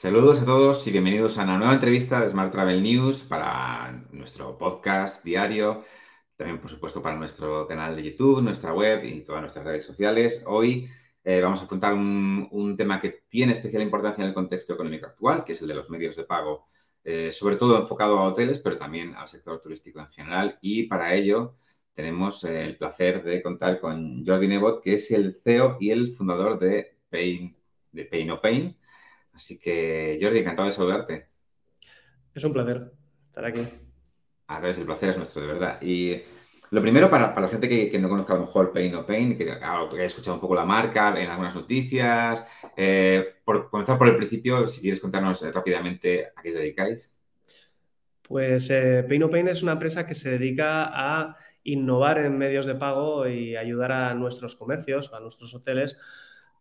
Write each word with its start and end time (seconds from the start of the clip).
Saludos 0.00 0.40
a 0.40 0.44
todos 0.44 0.86
y 0.86 0.92
bienvenidos 0.92 1.38
a 1.38 1.42
una 1.42 1.58
nueva 1.58 1.74
entrevista 1.74 2.20
de 2.20 2.28
Smart 2.28 2.52
Travel 2.52 2.80
News 2.84 3.24
para 3.24 4.00
nuestro 4.12 4.56
podcast 4.56 5.24
diario, 5.24 5.82
también 6.36 6.60
por 6.60 6.70
supuesto 6.70 7.02
para 7.02 7.16
nuestro 7.16 7.66
canal 7.66 7.96
de 7.96 8.04
YouTube, 8.04 8.40
nuestra 8.40 8.72
web 8.72 9.02
y 9.04 9.24
todas 9.24 9.40
nuestras 9.40 9.64
redes 9.64 9.84
sociales. 9.84 10.44
Hoy 10.46 10.88
eh, 11.24 11.40
vamos 11.40 11.60
a 11.60 11.64
afrontar 11.64 11.94
un, 11.94 12.76
tema 12.78 13.00
que 13.00 13.24
tiene 13.28 13.54
especial 13.54 13.82
importancia 13.82 14.22
en 14.22 14.28
el 14.28 14.34
contexto 14.34 14.72
económico 14.72 15.06
actual, 15.06 15.42
que 15.42 15.50
es 15.50 15.62
el 15.62 15.66
de 15.66 15.74
los 15.74 15.90
medios 15.90 16.14
de 16.14 16.22
pago, 16.22 16.68
eh, 17.02 17.32
sobre 17.32 17.56
todo 17.56 17.76
enfocado 17.76 18.20
a 18.20 18.28
hoteles, 18.28 18.60
pero 18.60 18.76
también 18.76 19.16
al 19.16 19.26
sector 19.26 19.60
turístico 19.60 19.98
en 19.98 20.12
general. 20.12 20.58
Y 20.62 20.84
para 20.84 21.12
ello 21.12 21.56
tenemos 21.92 22.44
eh, 22.44 22.64
el 22.64 22.76
placer 22.76 23.24
de 23.24 23.42
contar 23.42 23.80
con 23.80 24.24
Jordi 24.24 24.46
Nebot, 24.46 24.80
que 24.80 24.94
es 24.94 25.10
el 25.10 25.40
CEO 25.42 25.76
y 25.80 25.90
el 25.90 26.12
fundador 26.12 26.56
de 26.60 26.98
Pain, 27.10 27.56
de 27.90 28.04
Pain 28.04 28.30
o 28.30 28.40
Pain 28.40 28.77
Así 29.38 29.56
que, 29.56 30.18
Jordi, 30.20 30.40
encantado 30.40 30.66
de 30.66 30.72
saludarte. 30.72 31.28
Es 32.34 32.42
un 32.42 32.52
placer 32.52 32.90
estar 33.28 33.44
aquí. 33.44 33.64
A 34.48 34.58
ver, 34.58 34.74
el 34.76 34.84
placer 34.84 35.10
es 35.10 35.16
nuestro, 35.16 35.42
de 35.42 35.46
verdad. 35.46 35.80
Y 35.80 36.20
lo 36.72 36.82
primero, 36.82 37.08
para, 37.08 37.40
la 37.40 37.46
gente 37.46 37.68
que, 37.68 37.96
no 38.00 38.08
conozca 38.08 38.32
a 38.32 38.36
lo 38.36 38.46
mejor 38.46 38.72
Pain 38.72 38.96
o 38.96 39.06
Pain, 39.06 39.38
que, 39.38 39.48
haya 39.48 40.04
escuchado 40.04 40.34
un 40.34 40.40
poco 40.40 40.56
la 40.56 40.64
marca 40.64 41.14
en 41.16 41.30
algunas 41.30 41.54
noticias, 41.54 42.44
eh, 42.76 43.36
por 43.44 43.70
comenzar 43.70 43.96
por 43.96 44.08
el 44.08 44.16
principio, 44.16 44.66
si 44.66 44.80
quieres 44.80 44.98
contarnos 44.98 45.40
eh, 45.44 45.52
rápidamente 45.52 46.32
a 46.34 46.42
qué 46.42 46.48
os 46.48 46.54
dedicáis. 46.56 47.14
Pues 48.22 48.68
eh, 48.70 49.04
Pain 49.08 49.22
o 49.22 49.30
Pain 49.30 49.46
es 49.46 49.62
una 49.62 49.72
empresa 49.74 50.04
que 50.04 50.16
se 50.16 50.30
dedica 50.30 50.90
a 50.92 51.36
innovar 51.62 52.18
en 52.18 52.36
medios 52.36 52.66
de 52.66 52.74
pago 52.74 53.28
y 53.28 53.54
ayudar 53.54 53.92
a 53.92 54.14
nuestros 54.14 54.56
comercios, 54.56 55.12
a 55.12 55.20
nuestros 55.20 55.54
hoteles, 55.54 55.96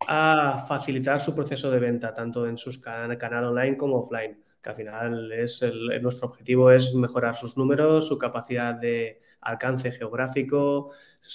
a 0.06 0.64
facilitar 0.68 1.20
su 1.20 1.34
proceso 1.36 1.72
de 1.72 1.80
venta, 1.80 2.14
tanto 2.14 2.48
en 2.48 2.58
sus 2.58 2.78
canal 2.78 3.46
online 3.46 3.78
como 3.78 4.00
offline, 4.00 4.44
que 4.62 4.70
al 4.70 4.76
final 4.76 5.32
es 5.32 5.64
nuestro 6.02 6.28
objetivo 6.28 6.72
es 6.72 6.94
mejorar 6.94 7.36
sus 7.36 7.58
números, 7.58 8.08
su 8.08 8.18
capacidad 8.18 8.76
de 8.76 9.22
alcance 9.42 9.92
geográfico, 9.92 10.92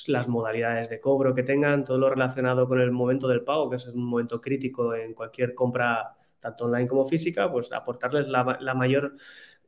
las 0.06 0.28
modalidades 0.28 0.88
de 0.90 1.00
cobro 1.00 1.34
que 1.34 1.42
tengan, 1.42 1.84
todo 1.84 1.98
lo 1.98 2.10
relacionado 2.10 2.68
con 2.68 2.80
el 2.80 2.90
momento 2.90 3.28
del 3.28 3.42
pago, 3.42 3.70
que 3.70 3.76
es 3.76 3.86
un 3.86 4.04
momento 4.04 4.40
crítico 4.40 4.94
en 4.94 5.14
cualquier 5.14 5.54
compra, 5.54 6.14
tanto 6.40 6.66
online 6.66 6.88
como 6.88 7.04
física, 7.04 7.50
pues 7.50 7.72
aportarles 7.72 8.28
la 8.28 8.74
mayor 8.74 9.16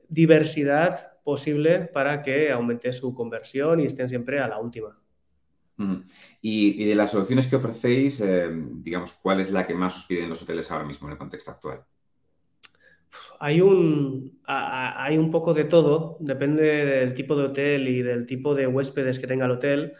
diversidad 0.08 1.14
posible 1.22 1.80
para 1.80 2.22
que 2.22 2.52
aumente 2.52 2.92
su 2.92 3.14
conversión 3.14 3.80
y 3.80 3.86
estén 3.86 4.08
siempre 4.08 4.40
a 4.40 4.48
la 4.48 4.58
última. 4.58 5.03
Y, 6.40 6.84
de 6.84 6.94
las 6.94 7.10
soluciones 7.10 7.46
que 7.46 7.56
ofrecéis, 7.56 8.20
eh, 8.20 8.48
digamos, 8.50 9.12
¿cuál 9.14 9.40
es 9.40 9.50
la 9.50 9.66
que 9.66 9.74
más 9.74 9.96
os 9.96 10.04
piden 10.04 10.28
los 10.28 10.42
hoteles 10.42 10.70
ahora 10.70 10.84
mismo 10.84 11.08
en 11.08 11.12
el 11.12 11.18
contexto 11.18 11.50
actual? 11.50 11.84
Hay 13.40 13.60
un, 13.60 14.40
hay 14.46 15.18
un 15.18 15.30
poco 15.30 15.54
de 15.54 15.64
todo, 15.64 16.16
depende 16.20 16.62
del 16.62 17.14
tipo 17.14 17.36
de 17.36 17.44
hotel 17.44 17.88
y 17.88 18.02
del 18.02 18.26
tipo 18.26 18.54
de 18.54 18.66
huéspedes 18.66 19.18
que 19.18 19.26
tenga 19.26 19.46
el 19.46 19.52
hotel. 19.52 19.92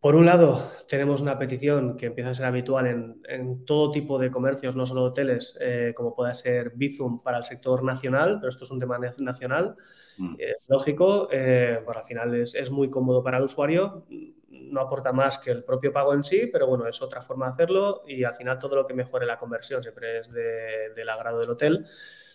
Por 0.00 0.16
un 0.16 0.26
lado, 0.26 0.70
tenemos 0.86 1.22
una 1.22 1.38
petición 1.38 1.96
que 1.96 2.06
empieza 2.06 2.30
a 2.30 2.34
ser 2.34 2.46
habitual 2.46 3.22
en, 3.26 3.64
todo 3.64 3.90
tipo 3.90 4.18
de 4.18 4.30
comercios, 4.30 4.76
no 4.76 4.84
solo 4.84 5.04
hoteles, 5.04 5.58
eh, 5.62 5.94
como 5.96 6.14
pueda 6.14 6.34
ser 6.34 6.72
Bizum 6.74 7.22
para 7.22 7.38
el 7.38 7.44
sector 7.44 7.82
nacional, 7.82 8.38
pero 8.38 8.50
esto 8.50 8.64
es 8.64 8.70
un 8.70 8.80
tema 8.80 8.98
nacional. 8.98 9.76
Mm. 10.18 10.34
Lógico, 10.68 11.28
eh, 11.30 11.80
bueno, 11.84 12.00
al 12.00 12.06
final 12.06 12.34
es, 12.34 12.54
es, 12.54 12.70
muy 12.70 12.90
cómodo 12.90 13.22
para 13.22 13.38
el 13.38 13.44
usuario 13.44 14.04
no 14.70 14.80
aporta 14.80 15.12
más 15.12 15.38
que 15.38 15.50
el 15.50 15.64
propio 15.64 15.92
pago 15.92 16.14
en 16.14 16.24
sí, 16.24 16.48
pero 16.52 16.66
bueno, 16.66 16.86
es 16.86 17.00
otra 17.02 17.20
forma 17.20 17.46
de 17.46 17.52
hacerlo 17.52 18.02
y 18.06 18.24
al 18.24 18.34
final 18.34 18.58
todo 18.58 18.76
lo 18.76 18.86
que 18.86 18.94
mejore 18.94 19.26
la 19.26 19.38
conversión 19.38 19.82
siempre 19.82 20.18
es 20.18 20.30
del 20.32 21.08
agrado 21.08 21.38
del 21.40 21.50
hotel. 21.50 21.86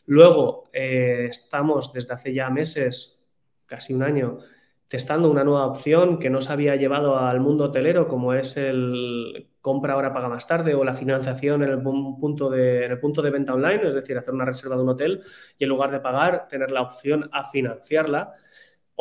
Luego, 0.05 0.69
eh, 0.73 1.27
estamos 1.29 1.93
desde 1.93 2.13
hace 2.13 2.33
ya 2.33 2.49
meses, 2.49 3.29
casi 3.65 3.93
un 3.93 4.03
año, 4.03 4.39
testando 4.87 5.29
una 5.29 5.43
nueva 5.43 5.67
opción 5.67 6.17
que 6.17 6.31
no 6.31 6.41
se 6.41 6.51
había 6.51 6.75
llevado 6.75 7.17
al 7.17 7.39
mundo 7.39 7.65
hotelero, 7.65 8.07
como 8.07 8.33
es 8.33 8.57
el 8.57 9.49
compra 9.61 9.93
ahora, 9.93 10.13
paga 10.13 10.29
más 10.29 10.47
tarde 10.47 10.73
o 10.73 10.83
la 10.83 10.93
financiación 10.93 11.63
en 11.63 11.69
el 11.69 11.81
punto 11.81 12.49
de, 12.49 12.85
en 12.85 12.91
el 12.91 12.99
punto 12.99 13.21
de 13.21 13.29
venta 13.29 13.53
online, 13.53 13.87
es 13.87 13.93
decir, 13.93 14.17
hacer 14.17 14.33
una 14.33 14.45
reserva 14.45 14.75
de 14.75 14.83
un 14.83 14.89
hotel 14.89 15.21
y 15.57 15.63
en 15.63 15.69
lugar 15.69 15.91
de 15.91 15.99
pagar, 15.99 16.47
tener 16.47 16.71
la 16.71 16.81
opción 16.81 17.29
a 17.31 17.43
financiarla. 17.43 18.33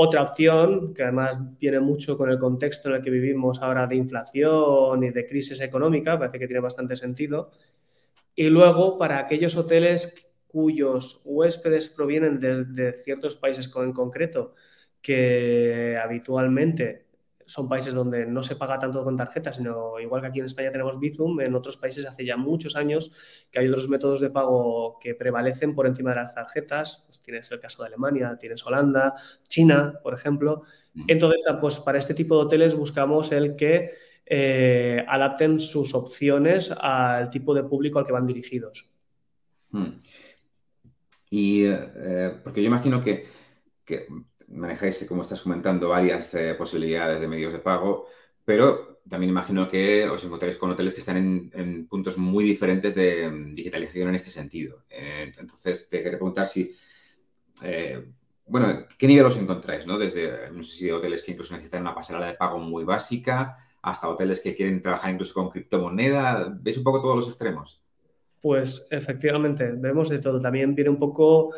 Otra 0.01 0.23
opción, 0.23 0.95
que 0.95 1.03
además 1.03 1.41
viene 1.59 1.81
mucho 1.81 2.17
con 2.17 2.31
el 2.31 2.39
contexto 2.39 2.89
en 2.89 2.95
el 2.95 3.03
que 3.03 3.11
vivimos 3.11 3.61
ahora 3.61 3.85
de 3.89 3.97
inflación 3.97 5.03
y 5.03 5.11
de 5.11 5.27
crisis 5.27 5.61
económica, 5.61 6.17
parece 6.17 6.39
que 6.39 6.47
tiene 6.47 6.61
bastante 6.61 6.95
sentido. 6.95 7.51
Y 8.37 8.49
luego, 8.49 8.97
para 8.97 9.19
aquellos 9.19 9.57
hoteles 9.57 10.31
cuyos 10.47 11.23
huéspedes 11.25 11.89
provienen 11.89 12.39
de, 12.39 12.93
ciertos 12.93 13.35
países 13.35 13.69
en 13.75 13.93
concreto, 13.93 14.55
que 15.03 15.99
habitualmente 16.01 17.08
son 17.49 17.67
países 17.67 17.95
donde 17.95 18.27
no 18.27 18.43
se 18.43 18.57
paga 18.57 18.79
tanto 18.79 19.03
con 19.03 19.17
tarjetas, 19.17 19.57
sino 19.57 19.99
igual 19.99 20.21
que 20.21 20.27
aquí 20.27 20.39
en 20.39 20.45
España 20.45 20.71
tenemos 20.71 21.01
Bizum, 21.01 21.41
en 21.41 21.55
otros 21.55 21.79
países 21.79 22.05
hace 22.05 22.27
ya 22.27 22.37
muchos 22.37 22.77
años 22.77 23.49
que 23.51 23.59
hay 23.59 23.69
otros 23.69 23.89
métodos 23.89 24.21
de 24.21 24.29
pago 24.29 24.99
que 25.01 25.15
prevalecen 25.15 25.75
por 25.75 25.87
encima 25.87 26.11
de 26.11 26.17
las 26.17 26.35
tarjetas. 26.35 27.05
Pues 27.07 27.23
tienes 27.23 27.51
el 27.51 27.59
caso 27.59 27.83
de 27.83 27.89
Alemania, 27.89 28.37
tienes 28.39 28.67
Holanda, 28.67 29.15
China, 29.49 29.99
por 30.03 30.13
ejemplo. 30.13 30.63
Mm. 30.93 31.05
Entonces, 31.09 31.43
pues 31.59 31.79
para 31.81 31.97
este 31.97 32.13
tipo 32.13 32.37
de 32.37 32.43
hoteles 32.43 32.75
buscamos 32.75 33.33
el 33.33 33.57
que 33.57 33.93
eh, 34.27 35.03
adapten 35.09 35.59
sus 35.59 35.95
opciones 35.95 36.71
al 36.79 37.31
tipo 37.31 37.55
de 37.55 37.65
público 37.65 37.99
al 37.99 38.05
que 38.05 38.13
van 38.13 38.27
dirigidos. 38.27 38.91
Mm. 39.71 40.03
Y 41.31 41.65
eh, 41.65 42.41
porque 42.45 42.61
yo 42.61 42.67
imagino 42.67 43.03
que, 43.03 43.27
que 43.87 44.07
manejáis, 44.49 45.05
como 45.09 45.23
estás 45.23 45.43
comentando, 45.43 45.89
varias 45.89 46.35
eh, 46.35 46.55
posibilidades 46.55 47.21
de 47.21 47.29
medios 47.29 47.53
de 47.53 47.59
pago, 47.59 48.07
pero 48.45 49.01
también 49.09 49.31
imagino 49.31 49.69
que 49.69 50.07
os 50.09 50.23
encontráis 50.25 50.57
con 50.57 50.71
hoteles 50.71 50.93
que 50.93 51.01
están 51.01 51.51
en, 51.53 51.87
puntos 51.87 52.19
muy 52.19 52.45
diferentes 52.45 52.95
de 52.95 53.29
mm, 53.29 53.55
digitalización 53.55 54.09
en 54.09 54.15
este 54.15 54.31
sentido. 54.31 54.85
Eh, 54.91 55.33
entonces, 55.39 55.89
te 55.89 55.99
quería 56.03 56.19
preguntar 56.19 56.47
si, 56.47 56.75
eh, 57.63 58.05
bueno, 58.47 58.87
¿qué 58.97 59.07
nivel 59.07 59.27
os 59.27 59.37
encontráis? 59.37 59.87
¿no? 59.87 59.99
Desde, 59.99 60.51
no 60.51 60.63
sé 60.63 60.77
si 60.77 60.91
hoteles 60.91 61.23
que 61.23 61.33
incluso 61.33 61.55
necesitan 61.55 61.83
una 61.83 61.95
pasarela 61.95 62.27
de 62.27 62.35
pago 62.35 62.59
muy 62.59 62.85
básica, 62.85 63.57
hasta 63.83 64.09
hoteles 64.09 64.41
que 64.41 64.55
quieren 64.55 64.83
trabajar 64.83 65.13
incluso 65.13 65.35
con 65.35 65.51
criptomoneda. 65.51 66.55
¿Veis 66.61 66.77
un 66.79 66.85
poco 66.85 67.01
todos 67.01 67.17
los 67.17 67.29
extremos? 67.29 67.83
Pues 68.41 68.89
efectivamente, 68.91 69.73
vemos 69.77 70.09
de 70.09 70.21
todo. 70.21 70.41
También 70.41 70.75
viene 70.75 70.91
un 70.91 70.99
poco 70.99 71.53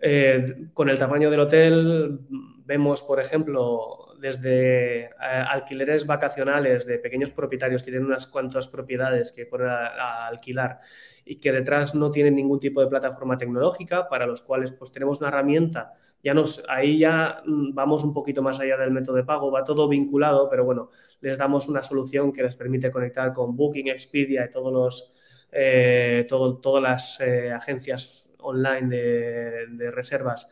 eh, 0.00 0.68
con 0.74 0.88
el 0.88 0.98
tamaño 0.98 1.30
del 1.30 1.40
hotel 1.40 2.20
vemos, 2.64 3.02
por 3.02 3.20
ejemplo, 3.20 4.14
desde 4.20 5.04
eh, 5.04 5.10
alquileres 5.18 6.06
vacacionales 6.06 6.86
de 6.86 6.98
pequeños 6.98 7.30
propietarios 7.30 7.82
que 7.82 7.90
tienen 7.90 8.06
unas 8.06 8.26
cuantas 8.26 8.68
propiedades 8.68 9.32
que 9.32 9.46
ponen 9.46 9.68
a, 9.68 10.26
alquilar 10.26 10.80
y 11.24 11.36
que 11.36 11.52
detrás 11.52 11.94
no 11.94 12.10
tienen 12.10 12.34
ningún 12.34 12.60
tipo 12.60 12.80
de 12.80 12.86
plataforma 12.86 13.36
tecnológica, 13.36 14.08
para 14.08 14.26
los 14.26 14.42
cuales 14.42 14.72
pues 14.72 14.92
tenemos 14.92 15.20
una 15.20 15.28
herramienta. 15.28 15.92
Ya 16.22 16.32
nos, 16.32 16.64
ahí 16.68 16.98
ya 16.98 17.42
mm, 17.44 17.74
vamos 17.74 18.02
un 18.02 18.14
poquito 18.14 18.42
más 18.42 18.58
allá 18.60 18.76
del 18.78 18.90
método 18.90 19.16
de 19.16 19.24
pago, 19.24 19.50
va 19.50 19.64
todo 19.64 19.88
vinculado, 19.88 20.48
pero 20.48 20.64
bueno, 20.64 20.90
les 21.20 21.38
damos 21.38 21.68
una 21.68 21.82
solución 21.82 22.32
que 22.32 22.42
les 22.42 22.56
permite 22.56 22.90
conectar 22.90 23.32
con 23.32 23.56
Booking, 23.56 23.88
Expedia 23.88 24.46
y 24.46 24.50
todos 24.50 24.72
los, 24.72 25.16
eh, 25.52 26.26
todas 26.28 26.82
las 26.82 27.20
agencias 27.20 28.33
online 28.44 28.88
de, 28.88 29.90
reservas 29.90 30.50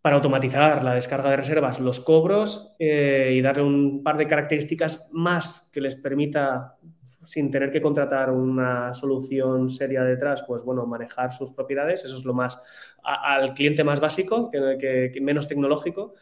para 0.00 0.16
automatizar 0.16 0.84
la 0.84 0.94
descarga 0.94 1.30
de 1.30 1.36
reservas, 1.36 1.80
los 1.80 2.00
cobros 2.00 2.76
eh, 2.78 3.32
y 3.34 3.40
darle 3.40 3.62
un 3.62 4.02
par 4.02 4.16
de 4.16 4.26
características 4.26 5.08
más 5.12 5.70
que 5.72 5.80
les 5.80 5.96
permita, 5.96 6.76
sin 7.24 7.50
tener 7.50 7.70
que 7.70 7.82
contratar 7.82 8.30
una 8.30 8.94
solución 8.94 9.68
seria 9.68 10.04
detrás, 10.04 10.44
pues 10.46 10.62
bueno, 10.62 10.86
manejar 10.86 11.32
sus 11.32 11.52
propiedades. 11.52 12.04
Eso 12.04 12.16
es 12.16 12.24
lo 12.24 12.32
más 12.32 12.62
al 13.02 13.54
cliente 13.54 13.84
más 13.84 14.00
básico, 14.00 14.50
que 14.50 15.18
menos 15.20 15.48
tecnológico 15.48 16.14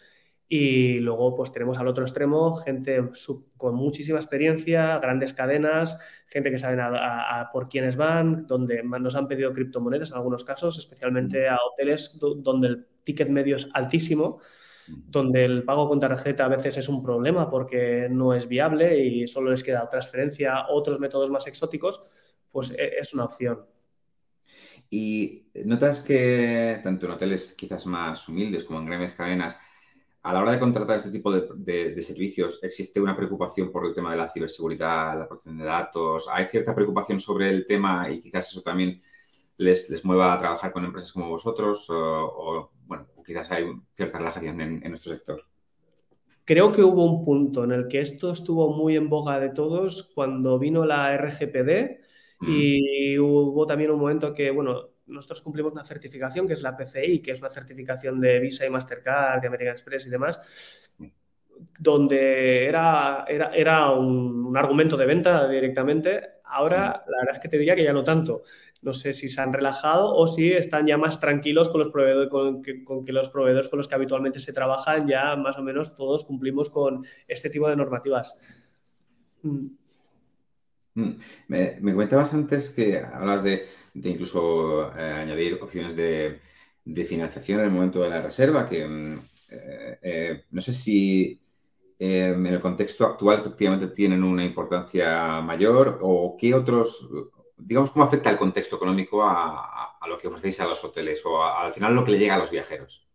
y 0.49 1.01
luego 1.01 1.35
pues 1.35 1.53
tenemos 1.53 1.79
al 1.79 1.89
otro 1.89 2.05
extremo 2.05 2.55
gente 2.57 3.11
con 3.57 3.75
muchísima 3.75 4.19
experiencia, 4.19 4.99
grandes 4.99 5.33
cadenas, 5.33 5.99
gente 6.29 6.51
que 6.51 6.59
saben 6.59 6.79
a, 6.81 7.51
por 7.53 7.69
quiénes 7.69 7.97
van, 7.97 8.47
donde 8.47 8.83
nos 8.85 9.17
han 9.17 9.27
pedido 9.27 9.53
criptomonedas 9.53 10.11
en 10.11 10.19
algunos 10.19 10.45
casos, 10.45 10.79
especialmente 10.79 11.49
a 11.49 11.57
hoteles 11.57 12.19
donde 12.21 12.69
el 12.69 12.87
ticket 13.03 13.29
medio 13.29 13.57
es 13.57 13.69
altísimo, 13.75 14.41
donde 14.87 15.45
el 15.45 15.65
pago 15.65 15.89
con 15.89 15.99
tarjeta 15.99 16.45
a 16.45 16.49
veces 16.49 16.77
es 16.77 16.89
un 16.89 17.03
problema 17.03 17.51
porque 17.51 18.07
no 18.09 18.33
es 18.33 18.47
viable 18.47 19.05
y 19.05 19.27
solo 19.27 19.51
les 19.51 19.65
queda 19.65 19.89
transferencia, 19.91 20.67
otros 20.69 21.01
métodos 21.01 21.29
más 21.31 21.49
exóticos, 21.49 22.03
pues 22.49 22.71
e, 22.71 22.99
es 23.01 23.15
una 23.15 23.25
opción. 23.25 23.67
Y 24.89 25.49
notas 25.65 26.03
que 26.03 26.79
tanto 26.85 27.07
en 27.07 27.13
hoteles 27.13 27.55
quizás 27.55 27.87
más 27.87 28.29
humildes 28.29 28.63
como 28.63 28.79
en 28.79 28.87
grandes 28.87 29.15
cadenas, 29.15 29.59
a 30.27 30.33
la 30.33 30.41
hora 30.41 30.53
de 30.53 30.59
contratar 30.59 30.97
este 30.97 31.13
tipo 31.13 31.31
de, 31.31 32.03
servicios, 32.03 32.59
¿existe 32.61 33.01
una 33.01 33.17
preocupación 33.17 33.71
por 33.71 33.87
el 33.87 33.95
tema 33.95 34.11
de 34.11 34.17
la 34.17 34.27
ciberseguridad, 34.27 35.17
la 35.17 35.29
protección 35.29 35.57
de 35.57 35.65
datos? 35.65 36.27
¿Hay 36.29 36.47
cierta 36.47 36.75
preocupación 36.75 37.21
sobre 37.21 37.49
el 37.49 37.65
tema 37.65 38.11
y 38.11 38.19
quizás 38.19 38.51
eso 38.51 38.61
también 38.61 39.01
les, 39.57 39.89
les 39.89 40.05
mueva 40.05 40.35
a 40.35 40.39
trabajar 40.41 40.73
con 40.73 40.85
empresas 40.85 41.13
como 41.13 41.29
vosotros 41.29 41.87
o, 41.91 42.73
bueno, 42.87 43.07
quizás 43.25 43.53
hay 43.53 43.67
cierta 43.95 44.19
relajación 44.19 44.61
en, 44.61 44.91
nuestro 44.91 45.13
sector? 45.13 45.45
Creo 46.45 46.73
que 46.73 46.83
hubo 46.83 47.05
un 47.05 47.23
punto 47.23 47.63
en 47.63 47.71
el 47.71 47.87
que 47.87 48.01
esto 48.01 48.33
estuvo 48.33 48.75
muy 48.75 48.97
en 48.97 49.09
boga 49.09 49.39
de 49.39 49.51
todos 49.51 50.11
cuando 50.13 50.59
vino 50.59 50.85
la 50.85 51.17
RGPD 51.17 52.01
mm. 52.41 52.49
y 52.49 53.17
hubo 53.21 53.65
también 53.65 53.93
un 53.93 54.01
momento 54.01 54.35
que, 54.35 54.51
bueno, 54.51 54.96
nosotros 55.07 55.43
cumplimos 55.43 55.73
una 55.73 55.85
certificación 55.85 56.47
que 56.47 56.55
es 56.55 56.63
la 56.63 56.77
PCI, 56.77 57.21
que 57.21 57.33
es 57.33 57.41
una 57.41 57.51
certificación 57.51 58.21
de 58.21 58.41
Visa 58.41 58.67
y 58.67 58.71
Mastercard, 58.71 59.41
de 59.41 59.47
American 59.49 59.73
Express 59.73 60.07
y 60.07 60.11
demás, 60.11 60.91
donde 61.79 62.67
era, 62.67 63.25
era, 63.29 63.51
era 63.55 63.91
un, 63.91 64.57
argumento 64.57 64.97
de 64.97 65.07
venta 65.07 65.49
directamente. 65.49 66.21
Ahora, 66.45 67.05
la 67.09 67.19
verdad 67.19 67.37
es 67.37 67.41
que 67.41 67.49
te 67.49 67.59
diría 67.59 67.77
que 67.77 67.85
ya 67.85 67.93
no 67.93 68.05
tanto. 68.05 68.43
No 68.83 68.93
sé 68.93 69.13
si 69.13 69.29
se 69.29 69.41
han 69.41 69.53
relajado 69.53 70.15
o 70.15 70.29
si 70.29 70.53
están 70.53 70.87
ya 70.87 70.97
más 70.97 71.19
tranquilos 71.19 71.69
con 71.69 71.81
los 71.81 71.91
proveedores, 71.91 72.31
con 72.31 72.63
que, 72.63 72.85
con 72.85 73.05
que 73.05 73.13
los 73.13 73.29
proveedores 73.29 73.69
con 73.69 73.79
los 73.79 73.89
que 73.89 73.95
habitualmente 73.95 74.39
se 74.39 74.53
trabajan, 74.53 75.09
ya 75.09 75.35
más 75.37 75.59
o 75.59 75.63
menos 75.63 75.95
todos 75.95 76.25
cumplimos 76.25 76.71
con 76.71 77.05
este 77.27 77.51
tipo 77.51 77.69
de 77.69 77.77
normativas. 77.77 78.37
Mm. 79.43 79.67
Mm. 80.95 81.19
Me, 81.49 81.79
me, 81.81 81.93
comentabas 81.93 82.33
antes 82.33 82.71
que 82.71 82.99
hablas 82.99 83.43
de, 83.43 83.67
de 84.01 84.11
incluso 84.11 84.93
eh, 84.97 85.01
añadir 85.01 85.59
opciones 85.61 85.97
de, 85.97 86.41
financiación 87.07 87.61
en 87.61 87.67
el 87.67 87.73
momento 87.73 88.03
de 88.03 88.11
la 88.11 88.23
reserva, 88.23 88.69
que 88.69 88.87
mm, 88.87 89.19
eh, 89.51 89.99
eh, 90.03 90.45
no 90.51 90.61
sé 90.61 90.73
si 90.73 91.41
en 91.99 92.47
el 92.47 92.61
contexto 92.61 93.07
actual 93.07 93.41
efectivamente 93.41 93.89
tienen 93.89 94.23
una 94.23 94.45
importancia 94.45 95.41
mayor 95.41 95.99
o 96.03 96.37
qué 96.39 96.55
otros, 96.55 97.09
digamos, 97.57 97.91
cómo 97.91 98.05
afecta 98.05 98.31
el 98.31 98.37
contexto 98.37 98.77
económico 98.77 99.23
a, 99.25 99.97
lo 100.07 100.19
que 100.19 100.29
ofrecéis 100.29 100.61
a 100.61 100.67
los 100.67 100.85
hoteles 100.85 101.25
o 101.25 101.43
al 101.43 101.73
final 101.73 101.95
lo 101.95 102.05
que 102.05 102.13
le 102.13 102.19
llega 102.19 102.37
a 102.37 102.39
los 102.39 102.53
viajeros? 102.53 103.09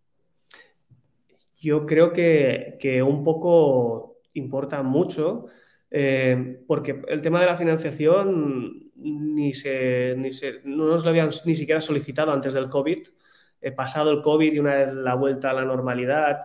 Yo 1.55 1.85
creo 1.85 2.11
que, 2.11 2.77
que 2.81 3.01
un 3.01 3.23
poco 3.23 4.17
importa 4.33 4.83
mucho 4.83 5.45
porque 6.67 7.01
el 7.07 7.21
tema 7.21 7.39
de 7.39 7.45
la 7.45 7.55
financiación 7.55 8.80
ni 9.01 9.53
se, 9.53 10.15
ni 10.17 10.33
se, 10.33 10.61
no 10.63 10.85
nos 10.85 11.03
lo 11.03 11.09
habían 11.09 11.29
ni 11.45 11.55
siquiera 11.55 11.81
solicitado 11.81 12.31
antes 12.31 12.53
del 12.53 12.69
COVID. 12.69 13.07
Eh, 13.61 13.71
pasado 13.71 14.11
el 14.11 14.21
COVID 14.21 14.53
y 14.53 14.59
una 14.59 14.75
vez 14.75 14.93
la 14.93 15.15
vuelta 15.15 15.51
a 15.51 15.53
la 15.53 15.65
normalidad, 15.65 16.39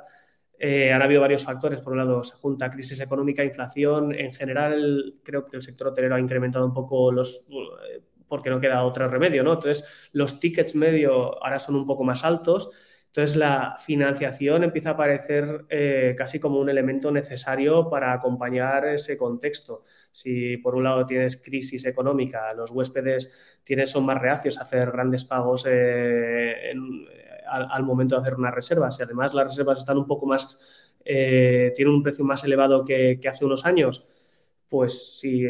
eh, 0.58 0.92
han 0.92 1.02
habido 1.02 1.20
varios 1.20 1.44
factores. 1.44 1.80
Por 1.80 1.92
un 1.92 1.98
lado, 1.98 2.22
se 2.22 2.34
junta 2.34 2.70
crisis 2.70 3.00
económica, 3.00 3.44
inflación. 3.44 4.14
En 4.14 4.32
general, 4.32 5.16
creo 5.22 5.46
que 5.46 5.56
el 5.56 5.62
sector 5.62 5.88
hotelero 5.88 6.14
ha 6.14 6.20
incrementado 6.20 6.66
un 6.66 6.74
poco 6.74 7.12
los 7.12 7.46
porque 8.28 8.50
no 8.50 8.60
queda 8.60 8.84
otro 8.84 9.08
remedio, 9.08 9.44
¿no? 9.44 9.54
Entonces, 9.54 10.08
los 10.12 10.40
tickets 10.40 10.74
medio 10.74 11.42
ahora 11.44 11.58
son 11.58 11.76
un 11.76 11.86
poco 11.86 12.04
más 12.04 12.24
altos. 12.24 12.70
Entonces, 13.16 13.36
la 13.36 13.76
financiación 13.78 14.62
empieza 14.62 14.90
a 14.90 14.92
aparecer 14.92 15.64
eh, 15.70 16.14
casi 16.18 16.38
como 16.38 16.60
un 16.60 16.68
elemento 16.68 17.10
necesario 17.10 17.88
para 17.88 18.12
acompañar 18.12 18.86
ese 18.88 19.16
contexto. 19.16 19.84
Si 20.12 20.58
por 20.58 20.74
un 20.74 20.84
lado 20.84 21.06
tienes 21.06 21.38
crisis 21.38 21.86
económica, 21.86 22.52
los 22.52 22.70
huéspedes 22.70 23.32
tienes, 23.64 23.90
son 23.90 24.04
más 24.04 24.20
reacios 24.20 24.58
a 24.58 24.64
hacer 24.64 24.90
grandes 24.90 25.24
pagos 25.24 25.64
eh, 25.66 26.74
al, 27.46 27.82
momento 27.84 28.16
de 28.16 28.20
hacer 28.20 28.34
una 28.34 28.50
reserva. 28.50 28.90
Si 28.90 29.02
además 29.02 29.32
las 29.32 29.46
reservas 29.46 29.78
están 29.78 29.96
un 29.96 30.06
poco 30.06 30.26
más, 30.26 30.92
eh, 31.02 31.72
tienen 31.74 31.94
un 31.94 32.02
precio 32.02 32.22
más 32.22 32.44
elevado 32.44 32.84
que, 32.84 33.18
hace 33.26 33.46
unos 33.46 33.64
años, 33.64 34.04
pues 34.68 35.20
sí, 35.20 35.42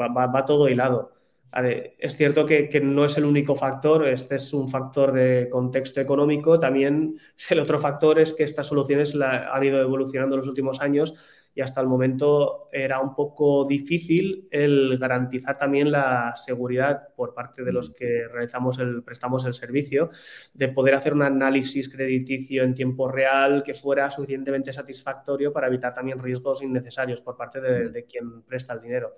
va, 0.00 0.44
todo 0.46 0.70
hilado. 0.70 1.19
Es 1.52 2.16
cierto 2.16 2.46
que, 2.46 2.80
no 2.80 3.04
es 3.04 3.18
el 3.18 3.24
único 3.24 3.54
factor, 3.54 4.06
este 4.06 4.36
es 4.36 4.52
un 4.52 4.68
factor 4.68 5.12
de 5.12 5.48
contexto 5.50 6.00
económico. 6.00 6.60
También 6.60 7.18
el 7.50 7.60
otro 7.60 7.78
factor 7.78 8.18
es 8.18 8.34
que 8.34 8.44
estas 8.44 8.66
soluciones 8.66 9.16
han 9.20 9.64
ido 9.64 9.80
evolucionando 9.80 10.36
en 10.36 10.40
los 10.40 10.48
últimos 10.48 10.80
años 10.80 11.14
y 11.54 11.60
hasta 11.62 11.80
el 11.80 11.88
momento 11.88 12.68
era 12.72 13.00
un 13.00 13.14
poco 13.14 13.64
difícil 13.66 14.46
el 14.50 14.98
garantizar 14.98 15.58
también 15.58 15.90
la 15.90 16.32
seguridad 16.36 17.08
por 17.16 17.34
parte 17.34 17.64
de 17.64 17.72
los 17.72 17.90
mm. 17.90 17.94
que 17.94 18.28
realizamos 18.28 18.78
el, 18.78 19.02
prestamos 19.02 19.44
el 19.44 19.54
servicio, 19.54 20.10
de 20.54 20.68
poder 20.68 20.94
hacer 20.94 21.12
un 21.12 21.22
análisis 21.22 21.88
crediticio 21.88 22.62
en 22.62 22.74
tiempo 22.74 23.08
real 23.08 23.62
que 23.64 23.74
fuera 23.74 24.10
suficientemente 24.10 24.72
satisfactorio 24.72 25.52
para 25.52 25.66
evitar 25.66 25.92
también 25.92 26.18
riesgos 26.18 26.62
innecesarios 26.62 27.20
por 27.20 27.36
parte 27.36 27.60
de, 27.60 27.88
mm. 27.88 28.06
quien 28.08 28.42
presta 28.42 28.74
el 28.74 28.80
dinero. 28.80 29.16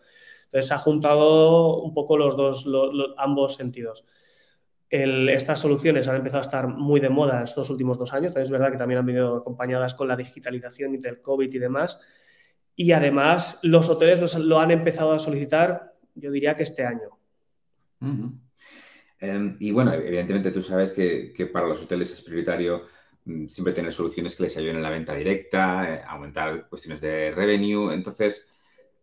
Entonces 0.52 0.70
ha 0.72 0.78
juntado 0.78 1.82
un 1.82 1.94
poco 1.94 2.18
los 2.18 2.36
dos, 2.36 2.66
ambos 3.16 3.54
sentidos. 3.54 4.04
estas 4.90 5.58
soluciones 5.58 6.06
han 6.08 6.16
empezado 6.16 6.40
a 6.40 6.44
estar 6.44 6.68
muy 6.68 7.00
de 7.00 7.08
moda 7.08 7.42
estos 7.42 7.70
últimos 7.70 7.98
dos 7.98 8.12
años. 8.12 8.34
También 8.34 8.44
es 8.44 8.50
verdad 8.50 8.70
que 8.70 8.76
también 8.76 8.98
han 8.98 9.06
venido 9.06 9.36
acompañadas 9.36 9.94
con 9.94 10.08
la 10.08 10.14
digitalización 10.16 10.94
y 10.94 10.98
del 10.98 11.22
COVID 11.22 11.54
y 11.54 11.58
demás. 11.58 12.02
Y 12.76 12.92
además 12.92 13.60
los 13.62 13.88
hoteles 13.88 14.36
lo 14.36 14.60
han 14.60 14.70
empezado 14.70 15.12
a 15.12 15.18
solicitar, 15.18 15.94
yo 16.14 16.30
diría 16.30 16.54
que 16.54 16.64
este 16.64 16.84
año. 16.84 17.18
Em, 19.18 19.56
y 19.58 19.70
bueno, 19.70 19.94
evidentemente 19.94 20.50
tú 20.50 20.60
sabes 20.60 20.92
que, 20.92 21.48
para 21.50 21.66
los 21.66 21.80
hoteles 21.80 22.10
es 22.10 22.20
prioritario 22.20 22.82
mm, 23.24 23.46
siempre 23.46 23.72
tener 23.72 23.90
soluciones 23.90 24.34
que 24.34 24.42
les 24.42 24.56
ayuden 24.58 24.76
en 24.76 24.82
la 24.82 24.90
venta 24.90 25.14
directa, 25.14 25.94
eh, 25.94 26.02
aumentar 26.06 26.68
cuestiones 26.68 27.00
de 27.00 27.30
revenue. 27.30 27.94
Entonces, 27.94 28.51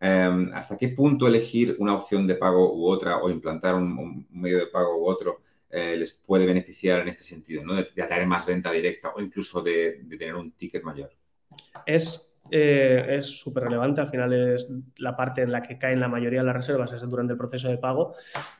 em, 0.00 0.52
¿hasta 0.54 0.76
qué 0.76 0.88
punto 0.88 1.26
elegir 1.26 1.76
una 1.78 1.94
opción 1.94 2.26
de 2.26 2.34
pago 2.34 2.74
u 2.74 2.86
otra 2.86 3.18
o 3.18 3.30
implantar 3.30 3.74
un, 3.74 4.26
medio 4.30 4.58
de 4.58 4.66
pago 4.66 4.96
u 4.96 5.06
otro 5.06 5.42
eh, 5.68 5.96
les 5.96 6.12
puede 6.12 6.46
beneficiar 6.46 7.00
en 7.00 7.08
este 7.08 7.22
sentido, 7.22 7.62
¿no? 7.64 7.74
de, 7.74 8.02
atraer 8.02 8.26
más 8.26 8.46
venta 8.46 8.72
directa 8.72 9.12
o 9.14 9.20
incluso 9.20 9.62
de, 9.62 10.00
de 10.02 10.16
tener 10.16 10.34
un 10.34 10.52
ticket 10.52 10.82
mayor? 10.82 11.10
Es 11.86 12.30
eh, 12.50 13.20
súper 13.22 13.64
relevante. 13.64 14.00
Al 14.00 14.08
final 14.08 14.32
es 14.54 14.68
la 14.96 15.16
parte 15.16 15.42
en 15.42 15.52
la 15.52 15.62
que 15.62 15.78
caen 15.78 16.00
la 16.00 16.08
mayoría 16.08 16.40
de 16.40 16.46
las 16.46 16.56
reservas 16.56 16.92
es 16.92 17.02
durante 17.02 17.32
el 17.32 17.38
proceso 17.38 17.68
de 17.68 17.78
pago. 17.78 18.14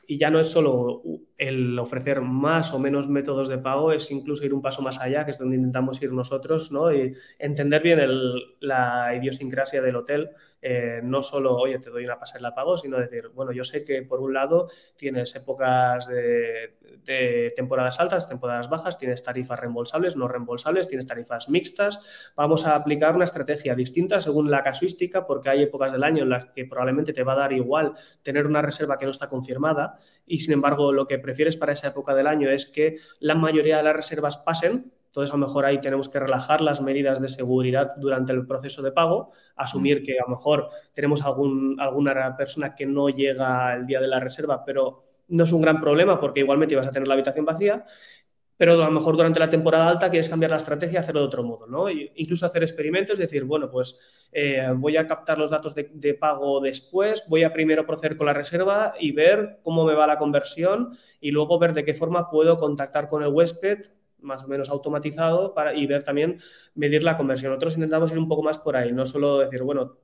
Y 0.07 0.17
ya 0.17 0.29
no 0.29 0.39
es 0.39 0.49
solo 0.49 1.01
el 1.41 1.79
ofrecer 1.79 2.21
más 2.21 2.71
o 2.71 2.77
menos 2.77 3.09
métodos 3.09 3.49
de 3.49 3.57
pago, 3.57 3.91
es 3.91 4.11
incluso 4.11 4.45
ir 4.45 4.53
un 4.53 4.61
paso 4.61 4.83
más 4.83 5.01
allá, 5.01 5.25
que 5.25 5.31
es 5.31 5.39
donde 5.39 5.55
intentamos 5.55 5.99
ir 6.03 6.13
nosotros, 6.13 6.71
¿no? 6.71 6.93
Y 6.93 7.15
entender 7.39 7.81
bien 7.81 7.99
la 8.59 9.15
idiosincrasia 9.15 9.81
del 9.81 9.95
hotel. 9.95 10.29
Eh, 10.61 11.01
no 11.03 11.23
solo, 11.23 11.55
oye, 11.55 11.79
te 11.79 11.89
doy 11.89 12.05
una 12.05 12.19
pasada 12.19 12.41
la 12.41 12.53
pago, 12.53 12.77
sino 12.77 12.99
decir, 12.99 13.29
bueno, 13.33 13.51
yo 13.51 13.63
sé 13.63 13.83
que 13.83 14.03
por 14.03 14.19
un 14.19 14.35
lado 14.35 14.69
tienes 14.95 15.35
épocas 15.35 16.05
de, 16.05 16.77
de 17.03 17.51
temporadas 17.55 17.99
altas, 17.99 18.29
temporadas 18.29 18.69
bajas, 18.69 18.99
tienes 18.99 19.23
tarifas 19.23 19.59
reembolsables, 19.59 20.15
no 20.15 20.27
reembolsables, 20.27 20.87
tienes 20.87 21.07
tarifas 21.07 21.49
mixtas. 21.49 22.31
Vamos 22.35 22.67
a 22.67 22.75
aplicar 22.75 23.15
una 23.15 23.25
estrategia 23.25 23.73
distinta 23.73 24.21
según 24.21 24.51
la 24.51 24.61
casuística, 24.61 25.25
porque 25.25 25.49
hay 25.49 25.63
épocas 25.63 25.91
del 25.91 26.03
año 26.03 26.21
en 26.21 26.29
las 26.29 26.45
que 26.51 26.65
probablemente 26.65 27.13
te 27.13 27.23
va 27.23 27.33
a 27.33 27.37
dar 27.37 27.53
igual 27.53 27.93
tener 28.21 28.45
una 28.45 28.61
reserva 28.61 28.99
que 28.99 29.05
no 29.05 29.11
está 29.11 29.27
confirmada 29.27 29.97
y 30.27 30.39
sin 30.39 30.53
embargo 30.53 30.93
lo 30.93 31.07
que 31.07 31.17
prefieres 31.31 31.55
para 31.55 31.73
esa 31.73 31.87
época 31.87 32.13
del 32.13 32.27
año 32.27 32.49
es 32.49 32.65
que 32.65 32.97
la 33.19 33.35
mayoría 33.35 33.77
de 33.77 33.83
las 33.83 33.95
reservas 33.95 34.37
pasen 34.37 34.91
entonces, 35.11 35.33
a 35.33 35.37
lo 35.37 35.45
mejor 35.45 35.65
ahí 35.65 35.81
tenemos 35.81 36.07
que 36.07 36.21
relajar 36.21 36.61
las 36.61 36.79
medidas 36.79 37.21
de 37.21 37.27
seguridad 37.27 37.95
durante 37.97 38.31
el 38.31 38.47
proceso 38.47 38.81
de 38.81 38.93
pago, 38.93 39.31
asumir 39.57 40.01
mm. 40.01 40.05
que 40.05 40.13
a 40.13 40.23
lo 40.23 40.29
mejor 40.29 40.69
tenemos 40.93 41.21
algún, 41.23 41.75
alguna 41.81 42.37
persona 42.37 42.73
que 42.75 42.85
no 42.85 43.09
llega 43.09 43.73
el 43.73 43.85
día 43.85 43.99
de 43.99 44.07
la 44.07 44.21
reserva, 44.21 44.63
pero 44.63 45.03
no 45.27 45.43
es 45.43 45.51
un 45.51 45.61
gran 45.61 45.81
problema 45.81 46.17
porque 46.17 46.39
igualmente 46.39 46.75
ibas 46.75 46.87
a 46.87 46.91
tener 46.91 47.09
la 47.09 47.15
habitación 47.15 47.43
vacía, 47.43 47.83
pero 48.57 48.73
a 48.73 48.85
lo 48.85 48.91
mejor 48.91 49.17
durante 49.17 49.39
la 49.39 49.49
temporada 49.49 49.87
alta 49.89 50.09
quieres 50.09 50.29
cambiar 50.29 50.51
la 50.51 50.57
estrategia 50.57 50.95
y 50.95 50.99
hacerlo 50.99 51.21
de 51.21 51.27
otro 51.27 51.43
modo, 51.43 51.67
¿no? 51.67 51.89
incluso 51.89 52.45
hacer 52.45 52.63
experimentos, 52.63 53.17
decir, 53.17 53.43
bueno, 53.43 53.69
pues 53.69 53.99
eh, 54.31 54.67
voy 54.75 54.97
a 54.97 55.07
captar 55.07 55.37
los 55.37 55.49
datos 55.49 55.73
de, 55.75 56.13
pago 56.13 56.59
después, 56.61 57.25
voy 57.27 57.43
a 57.43 57.51
primero 57.53 57.85
proceder 57.85 58.17
con 58.17 58.27
la 58.27 58.33
reserva 58.33 58.93
y 58.99 59.11
ver 59.11 59.59
cómo 59.63 59.85
me 59.85 59.93
va 59.93 60.05
la 60.05 60.17
conversión 60.17 60.97
y 61.19 61.31
luego 61.31 61.57
ver 61.59 61.73
de 61.73 61.83
qué 61.83 61.93
forma 61.93 62.29
puedo 62.29 62.57
contactar 62.57 63.07
con 63.07 63.23
el 63.23 63.29
huésped 63.29 63.87
más 64.21 64.43
o 64.43 64.47
menos 64.47 64.69
automatizado 64.69 65.53
para, 65.53 65.73
y 65.73 65.87
ver 65.87 66.03
también 66.03 66.39
medir 66.75 67.03
la 67.03 67.17
conversión. 67.17 67.51
Nosotros 67.51 67.75
intentamos 67.75 68.11
ir 68.11 68.19
un 68.19 68.27
poco 68.27 68.43
más 68.43 68.59
por 68.59 68.75
ahí, 68.75 68.91
no 68.91 69.05
solo 69.05 69.39
decir, 69.39 69.63
bueno, 69.63 69.97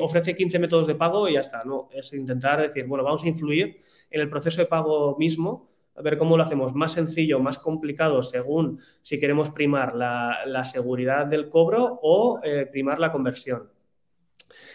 ofrece 0.00 0.36
15 0.36 0.58
métodos 0.58 0.86
de 0.86 0.94
pago 0.94 1.28
y 1.28 1.34
ya 1.34 1.40
está, 1.40 1.64
no, 1.64 1.88
es 1.92 2.12
intentar 2.12 2.60
decir, 2.60 2.86
bueno, 2.86 3.04
vamos 3.04 3.24
a 3.24 3.28
influir 3.28 3.80
en 4.10 4.20
el 4.20 4.30
proceso 4.30 4.60
de 4.62 4.66
pago 4.66 5.16
mismo, 5.18 5.68
a 5.96 6.02
ver 6.02 6.18
cómo 6.18 6.36
lo 6.36 6.42
hacemos 6.42 6.74
más 6.74 6.92
sencillo, 6.92 7.40
más 7.40 7.58
complicado, 7.58 8.22
según 8.22 8.80
si 9.02 9.18
queremos 9.18 9.50
primar 9.50 9.94
la, 9.94 10.64
seguridad 10.64 11.26
del 11.26 11.48
cobro 11.48 11.98
o 12.02 12.40
eh, 12.42 12.66
primar 12.66 13.00
la 13.00 13.12
conversión. 13.12 13.70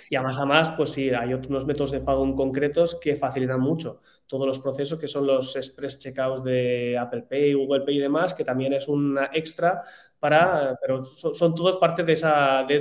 Y 0.10 0.16
a 0.16 0.22
más 0.22 0.38
a 0.38 0.46
más, 0.46 0.72
pues 0.72 0.90
sí, 0.90 1.10
hay 1.12 1.34
otros 1.34 1.66
métodos 1.66 1.92
de 1.92 2.02
pago 2.02 2.26
en 2.26 2.36
concretos 2.36 3.00
que 3.00 3.16
facilitan 3.16 3.62
mucho 3.62 4.02
todos 4.32 4.48
los 4.48 4.60
procesos 4.60 4.98
que 4.98 5.10
son 5.10 5.28
los 5.28 5.58
express 5.58 6.00
checkouts 6.00 6.42
de 6.42 6.98
Apple 6.98 7.24
Pay, 7.24 7.54
Google 7.54 7.82
Pay 7.82 7.98
y 7.98 8.00
demás, 8.00 8.34
que 8.34 8.46
también 8.46 8.72
es 8.72 8.88
una 8.88 9.30
extra 9.34 9.84
para, 10.22 10.78
pero 10.80 11.04
son, 11.04 11.56
todos 11.56 11.78
parte 11.78 12.04
de, 12.04 12.14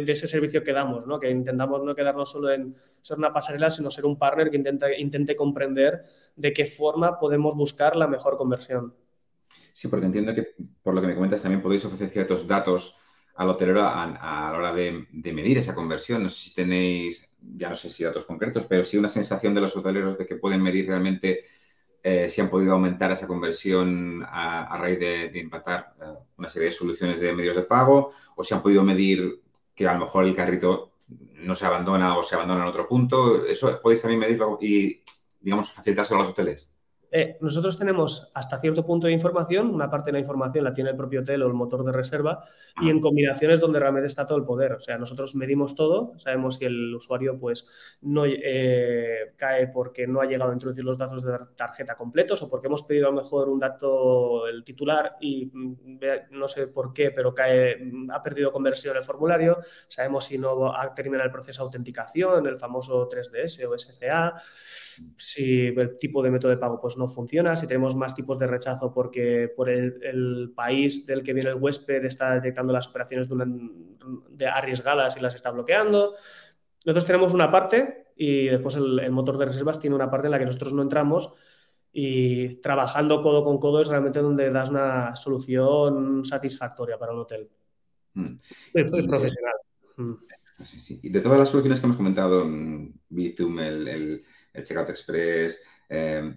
de, 0.04 0.12
ese 0.12 0.26
servicio 0.26 0.62
que 0.62 0.74
damos, 0.74 1.06
¿no? 1.06 1.18
que 1.18 1.30
intentamos 1.30 1.82
no 1.82 1.94
quedarnos 1.94 2.30
solo 2.30 2.50
en 2.50 2.76
ser 3.00 3.16
una 3.16 3.32
pasarela, 3.32 3.70
sino 3.70 3.90
ser 3.90 4.04
un 4.04 4.18
partner 4.18 4.50
que 4.50 4.58
intenta, 4.58 4.94
intente 4.94 5.34
comprender 5.34 6.04
de 6.36 6.52
qué 6.52 6.66
forma 6.66 7.18
podemos 7.18 7.56
buscar 7.56 7.96
la 7.96 8.06
mejor 8.06 8.36
conversión. 8.36 8.94
Sí, 9.72 9.88
porque 9.88 10.04
entiendo 10.04 10.34
que 10.34 10.48
por 10.82 10.92
lo 10.92 11.00
que 11.00 11.06
me 11.06 11.14
comentas 11.14 11.40
también 11.40 11.62
podéis 11.62 11.82
ofrecer 11.86 12.10
ciertos 12.10 12.46
datos 12.46 12.98
al 13.36 13.48
hotelero 13.48 13.80
a, 13.84 14.50
la 14.52 14.58
hora 14.58 14.74
de, 14.74 15.06
medir 15.10 15.56
esa 15.56 15.74
conversión. 15.74 16.22
No 16.22 16.28
sé 16.28 16.50
si 16.50 16.54
tenéis, 16.54 17.32
ya 17.40 17.70
no 17.70 17.74
sé 17.74 17.88
si 17.88 18.04
datos 18.04 18.26
concretos, 18.26 18.66
pero 18.68 18.84
sí 18.84 18.98
una 18.98 19.08
sensación 19.08 19.54
de 19.54 19.62
los 19.62 19.74
hoteleros 19.74 20.18
de 20.18 20.26
que 20.26 20.36
pueden 20.36 20.62
medir 20.62 20.88
realmente 20.88 21.46
eh, 22.02 22.28
si 22.28 22.40
han 22.40 22.48
podido 22.48 22.72
aumentar 22.72 23.10
esa 23.10 23.26
conversión 23.26 24.24
a, 24.26 24.76
raíz 24.78 24.98
de, 24.98 25.38
impactar 25.38 25.94
eh, 26.00 26.04
una 26.38 26.48
serie 26.48 26.68
de 26.68 26.74
soluciones 26.74 27.20
de 27.20 27.34
medios 27.34 27.56
de 27.56 27.62
pago 27.62 28.12
o 28.36 28.42
si 28.42 28.54
han 28.54 28.62
podido 28.62 28.82
medir 28.82 29.42
que 29.74 29.86
a 29.86 29.94
lo 29.94 30.00
mejor 30.00 30.24
el 30.24 30.34
carrito 30.34 30.92
no 31.08 31.54
se 31.54 31.66
abandona 31.66 32.16
o 32.16 32.22
se 32.22 32.34
abandona 32.34 32.62
en 32.62 32.68
otro 32.68 32.88
punto. 32.88 33.44
Eso 33.44 33.80
podéis 33.82 34.02
también 34.02 34.20
medirlo 34.20 34.58
y, 34.60 35.02
digamos, 35.40 35.72
facilitárselo 35.72 36.20
a 36.20 36.22
los 36.22 36.32
hoteles. 36.32 36.74
Eh, 37.10 37.36
nosotros 37.40 37.76
tenemos 37.76 38.30
hasta 38.34 38.58
cierto 38.58 38.84
punto 38.84 39.06
de 39.06 39.12
información, 39.12 39.70
una 39.74 39.90
parte 39.90 40.08
de 40.08 40.12
la 40.12 40.18
información 40.20 40.64
la 40.64 40.72
tiene 40.72 40.90
el 40.90 40.96
propio 40.96 41.20
hotel 41.20 41.42
o 41.42 41.46
el 41.46 41.54
motor 41.54 41.84
de 41.84 41.92
reserva, 41.92 42.44
y 42.80 42.88
en 42.88 43.00
combinaciones 43.00 43.60
donde 43.60 43.80
realmente 43.80 44.06
está 44.06 44.26
todo 44.26 44.38
el 44.38 44.44
poder. 44.44 44.72
O 44.72 44.80
sea, 44.80 44.96
nosotros 44.98 45.34
medimos 45.34 45.74
todo, 45.74 46.12
sabemos 46.18 46.56
si 46.56 46.66
el 46.66 46.94
usuario 46.94 47.38
pues 47.38 47.68
no 48.02 48.24
eh, 48.26 49.32
cae 49.36 49.68
porque 49.68 50.06
no 50.06 50.20
ha 50.20 50.26
llegado 50.26 50.50
a 50.50 50.54
introducir 50.54 50.84
los 50.84 50.98
datos 50.98 51.24
de 51.24 51.32
tarjeta 51.56 51.96
completos 51.96 52.42
o 52.42 52.50
porque 52.50 52.68
hemos 52.68 52.84
pedido 52.84 53.08
a 53.08 53.10
lo 53.10 53.22
mejor 53.22 53.48
un 53.48 53.58
dato, 53.58 54.46
el 54.46 54.62
titular, 54.64 55.16
y 55.20 55.50
mm, 55.52 55.98
no 56.30 56.46
sé 56.46 56.68
por 56.68 56.92
qué, 56.92 57.10
pero 57.10 57.34
cae, 57.34 57.76
mm, 57.76 58.10
ha 58.10 58.22
perdido 58.22 58.52
conversión 58.52 58.96
el 58.96 59.02
formulario. 59.02 59.58
Sabemos 59.88 60.26
si 60.26 60.38
no 60.38 60.74
ha 60.74 60.94
terminado 60.94 61.24
el 61.24 61.32
proceso 61.32 61.62
de 61.62 61.66
autenticación, 61.66 62.46
el 62.46 62.58
famoso 62.58 63.08
3DS 63.08 63.64
o 63.66 63.76
SCA 63.76 64.34
si 65.16 65.66
el 65.66 65.96
tipo 65.96 66.22
de 66.22 66.30
método 66.30 66.50
de 66.50 66.56
pago 66.56 66.80
pues, 66.80 66.96
no 66.96 67.08
funciona, 67.08 67.56
si 67.56 67.66
tenemos 67.66 67.94
más 67.96 68.14
tipos 68.14 68.38
de 68.38 68.46
rechazo 68.46 68.92
porque 68.92 69.52
por 69.54 69.68
el, 69.68 70.52
país 70.54 71.06
del 71.06 71.22
que 71.22 71.32
viene 71.32 71.50
el 71.50 71.56
huésped 71.56 72.04
está 72.04 72.34
detectando 72.34 72.72
las 72.72 72.88
operaciones 72.88 73.28
de, 73.28 74.46
arriesgadas 74.46 75.16
y 75.16 75.20
las 75.20 75.34
está 75.34 75.50
bloqueando. 75.50 76.14
Nosotros 76.84 77.06
tenemos 77.06 77.34
una 77.34 77.50
parte 77.50 78.06
y 78.16 78.46
después 78.46 78.76
el, 78.76 79.10
motor 79.10 79.38
de 79.38 79.46
reservas 79.46 79.78
tiene 79.78 79.96
una 79.96 80.10
parte 80.10 80.26
en 80.26 80.32
la 80.32 80.38
que 80.38 80.46
nosotros 80.46 80.72
no 80.72 80.82
entramos 80.82 81.34
y 81.92 82.56
trabajando 82.56 83.20
codo 83.20 83.42
con 83.42 83.58
codo 83.58 83.80
es 83.80 83.88
realmente 83.88 84.20
donde 84.20 84.50
das 84.50 84.70
una 84.70 85.14
solución 85.16 86.24
satisfactoria 86.24 86.98
para 86.98 87.12
un 87.12 87.18
hotel. 87.20 87.48
Mm. 88.14 88.36
profesional. 89.08 89.54
Mm. 89.96 90.14
Y 91.02 91.08
de 91.08 91.20
todas 91.20 91.38
las 91.38 91.48
soluciones 91.48 91.80
que 91.80 91.86
hemos 91.86 91.96
comentado, 91.96 92.46
Bizum, 93.08 93.58
el 93.60 93.88
el 93.88 94.24
Checkout 94.62 94.90
Express. 94.90 95.62
Eh, 95.88 96.34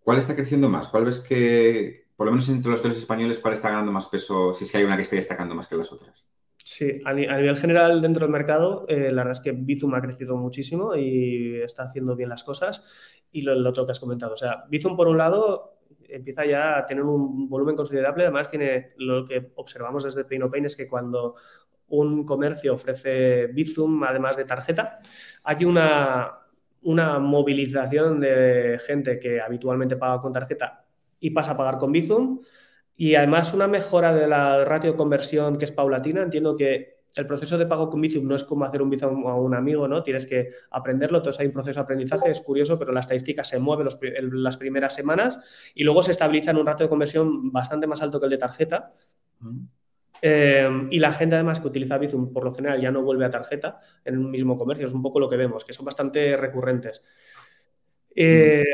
¿Cuál 0.00 0.18
está 0.18 0.34
creciendo 0.34 0.68
más? 0.68 0.88
¿Cuál 0.88 1.04
ves 1.04 1.18
que, 1.18 2.08
por 2.16 2.26
lo 2.26 2.32
menos 2.32 2.48
entre 2.48 2.70
los 2.70 2.80
hoteles 2.80 2.98
españoles, 2.98 3.38
cuál 3.38 3.54
está 3.54 3.70
ganando 3.70 3.92
más 3.92 4.06
peso, 4.06 4.52
si 4.52 4.64
es 4.64 4.72
que 4.72 4.78
hay 4.78 4.84
una 4.84 4.96
que 4.96 5.02
esté 5.02 5.16
destacando 5.16 5.54
más 5.54 5.66
que 5.66 5.76
las 5.76 5.92
otras? 5.92 6.28
Sí, 6.64 7.00
a, 7.04 7.14
nivel 7.14 7.56
general 7.56 8.02
dentro 8.02 8.26
del 8.26 8.32
mercado, 8.32 8.84
eh, 8.88 9.10
la 9.10 9.22
verdad 9.24 9.32
es 9.32 9.40
que 9.40 9.52
Bizum 9.52 9.94
ha 9.94 10.02
crecido 10.02 10.36
muchísimo 10.36 10.94
y 10.94 11.60
está 11.62 11.84
haciendo 11.84 12.14
bien 12.14 12.28
las 12.28 12.44
cosas. 12.44 12.84
Y 13.32 13.42
lo, 13.42 13.68
otro 13.68 13.86
que 13.86 13.92
has 13.92 14.00
comentado, 14.00 14.34
o 14.34 14.36
sea, 14.36 14.64
Bizum 14.68 14.96
por 14.96 15.08
un 15.08 15.16
lado 15.16 15.78
empieza 16.08 16.44
ya 16.44 16.78
a 16.78 16.86
tener 16.86 17.04
un 17.04 17.48
volumen 17.48 17.76
considerable, 17.76 18.24
además 18.24 18.50
tiene 18.50 18.92
lo 18.98 19.24
que 19.24 19.52
observamos 19.56 20.04
desde 20.04 20.24
Pain 20.24 20.64
es 20.64 20.76
que 20.76 20.88
cuando 20.88 21.34
un 21.88 22.24
comercio 22.24 22.74
ofrece 22.74 23.46
Bizum, 23.48 24.04
además 24.04 24.36
de 24.36 24.44
tarjeta, 24.44 24.98
hay 25.44 25.64
una, 25.64 26.47
una 26.82 27.18
movilización 27.18 28.20
de 28.20 28.80
gente 28.86 29.18
que 29.18 29.40
habitualmente 29.40 29.96
paga 29.96 30.20
con 30.20 30.32
tarjeta 30.32 30.84
y 31.20 31.30
pasa 31.30 31.52
a 31.52 31.56
pagar 31.56 31.78
con 31.78 31.92
Bizum. 31.92 32.40
Y 32.96 33.14
además 33.14 33.54
una 33.54 33.68
mejora 33.68 34.14
de 34.14 34.26
la 34.26 34.64
ratio 34.64 34.92
de 34.92 34.96
conversión 34.96 35.58
que 35.58 35.64
es 35.64 35.72
paulatina. 35.72 36.22
Entiendo 36.22 36.56
que 36.56 36.98
el 37.14 37.26
proceso 37.26 37.56
de 37.58 37.66
pago 37.66 37.90
con 37.90 38.00
Bizum 38.00 38.26
no 38.26 38.36
es 38.36 38.44
como 38.44 38.64
hacer 38.64 38.82
un 38.82 38.90
Bizum 38.90 39.26
a 39.26 39.34
un 39.34 39.54
amigo, 39.54 39.88
¿no? 39.88 40.02
Tienes 40.02 40.26
que 40.26 40.50
aprenderlo, 40.70 41.18
entonces 41.18 41.40
hay 41.40 41.46
un 41.46 41.52
proceso 41.52 41.80
de 41.80 41.84
aprendizaje, 41.84 42.30
es 42.30 42.40
curioso, 42.40 42.78
pero 42.78 42.92
la 42.92 43.00
estadística 43.00 43.42
se 43.44 43.58
mueve 43.58 43.84
las 44.10 44.56
primeras 44.56 44.94
semanas 44.94 45.38
y 45.74 45.84
luego 45.84 46.02
se 46.02 46.12
estabiliza 46.12 46.50
en 46.50 46.58
un 46.58 46.66
ratio 46.66 46.86
de 46.86 46.90
conversión 46.90 47.50
bastante 47.50 47.86
más 47.86 48.02
alto 48.02 48.20
que 48.20 48.26
el 48.26 48.30
de 48.30 48.38
tarjeta. 48.38 48.92
Em, 50.20 50.88
y 50.90 50.98
la 50.98 51.12
gente 51.12 51.36
además 51.36 51.60
que 51.60 51.68
utiliza 51.68 51.98
Bizum 51.98 52.32
por 52.32 52.44
lo 52.44 52.54
general 52.54 52.80
ya 52.80 52.90
no 52.90 53.02
vuelve 53.02 53.24
a 53.24 53.30
tarjeta 53.30 53.80
en 54.04 54.18
un 54.18 54.30
mismo 54.30 54.58
comercio, 54.58 54.86
es 54.86 54.92
un 54.92 55.02
poco 55.02 55.20
lo 55.20 55.28
que 55.28 55.36
vemos, 55.36 55.64
que 55.64 55.72
son 55.72 55.84
bastante 55.84 56.36
recurrentes. 56.36 57.04
Em, 58.14 58.64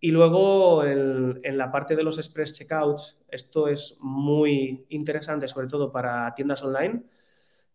y 0.00 0.10
luego 0.10 0.84
en, 0.84 1.56
la 1.56 1.72
parte 1.72 1.96
de 1.96 2.02
los 2.02 2.18
express 2.18 2.52
checkouts, 2.52 3.18
esto 3.28 3.68
es 3.68 3.98
muy 4.02 4.86
interesante, 4.90 5.48
sobre 5.48 5.66
todo 5.66 5.90
para 5.90 6.34
tiendas 6.34 6.62
online, 6.62 7.02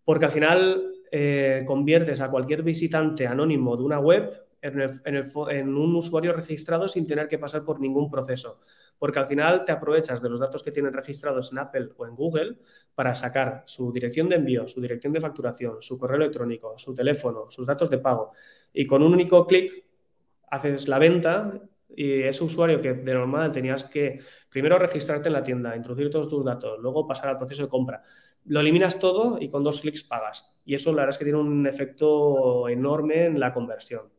porque 0.06 0.26
al 0.26 0.32
final 0.32 0.94
eh, 1.12 1.64
conviertes 1.66 2.22
a 2.22 2.30
cualquier 2.30 2.64
visitante 2.64 3.26
anónimo 3.26 3.76
de 3.76 3.84
una 3.84 4.00
web 4.00 4.32
en, 4.62 5.76
un 5.76 5.96
usuario 5.96 6.34
registrado 6.34 6.88
sin 6.88 7.08
tener 7.08 7.28
que 7.28 7.40
pasar 7.40 7.64
por 7.64 7.80
ningún 7.80 8.10
proceso. 8.10 8.60
Porque 9.02 9.18
al 9.18 9.26
final 9.26 9.66
te 9.66 9.72
aprovechas 9.72 10.22
de 10.22 10.30
los 10.30 10.40
datos 10.40 10.62
que 10.62 10.72
tienen 10.72 10.94
registrados 10.94 11.52
en 11.52 11.58
Apple 11.58 11.90
o 11.98 12.06
en 12.06 12.16
Google 12.16 12.60
para 12.94 13.16
sacar 13.16 13.64
su 13.66 13.92
dirección 13.92 14.30
de 14.30 14.36
envío, 14.36 14.68
su 14.68 14.80
dirección 14.80 15.12
de 15.12 15.20
facturación, 15.20 15.82
su 15.82 15.98
correo 15.98 16.18
electrónico, 16.18 16.78
su 16.78 16.94
teléfono, 16.94 17.48
sus 17.50 17.66
datos 17.66 17.90
de 17.90 17.98
pago. 17.98 18.32
Y 18.72 18.86
con 18.86 19.02
un 19.02 19.12
único 19.12 19.48
clic 19.48 19.84
haces 20.52 20.88
la 20.88 21.00
venta 21.00 21.52
y 21.96 22.22
ese 22.22 22.44
usuario 22.44 22.80
que 22.80 22.94
de 22.94 23.14
normal 23.16 23.52
tenías 23.52 23.86
que 23.86 24.20
primero 24.48 24.78
registrarte 24.78 25.30
en 25.30 25.34
la 25.34 25.42
tienda, 25.42 25.76
introducir 25.76 26.12
todos 26.12 26.30
tus 26.30 26.46
datos, 26.46 26.78
luego 26.80 27.08
pasar 27.08 27.30
al 27.30 27.40
proceso 27.40 27.64
de 27.64 27.70
compra. 27.70 28.04
Lo 28.46 28.60
eliminas 28.60 29.00
todo 29.00 29.40
y 29.42 29.50
con 29.50 29.64
dos 29.64 29.82
clics 29.82 30.04
pagas. 30.04 30.62
Y 30.64 30.76
eso 30.76 30.92
la 30.92 30.98
verdad 30.98 31.10
es 31.10 31.18
que 31.18 31.26
tiene 31.26 31.40
un 31.40 31.66
efecto 31.66 32.70
enorme 32.70 33.26
en 33.26 33.40
la 33.40 33.52
conversión. 33.52 34.12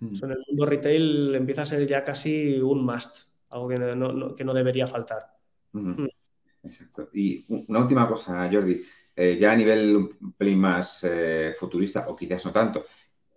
Mm. 0.00 0.24
en 0.24 0.30
el 0.32 0.44
mundo 0.48 0.66
retail 0.66 1.36
empieza 1.36 1.62
a 1.62 1.66
ser 1.66 1.86
ya 1.86 2.02
casi 2.02 2.60
un 2.60 2.84
must, 2.84 3.31
algo 3.52 3.68
que 3.68 3.78
no, 3.78 4.34
que 4.34 4.44
no 4.44 4.54
debería 4.54 4.86
faltar. 4.86 5.36
Mm. 5.72 6.06
Exacto. 6.64 7.08
Y 7.12 7.44
una 7.68 7.80
última 7.80 8.08
cosa, 8.08 8.48
Jordi, 8.50 8.82
eh, 9.16 9.36
ya 9.40 9.52
a 9.52 9.56
nivel 9.56 9.96
un 9.96 10.32
pelín 10.34 10.60
más 10.60 11.04
eh, 11.04 11.54
futurista, 11.58 12.08
o 12.08 12.16
quizás 12.16 12.44
no 12.46 12.52
tanto, 12.52 12.86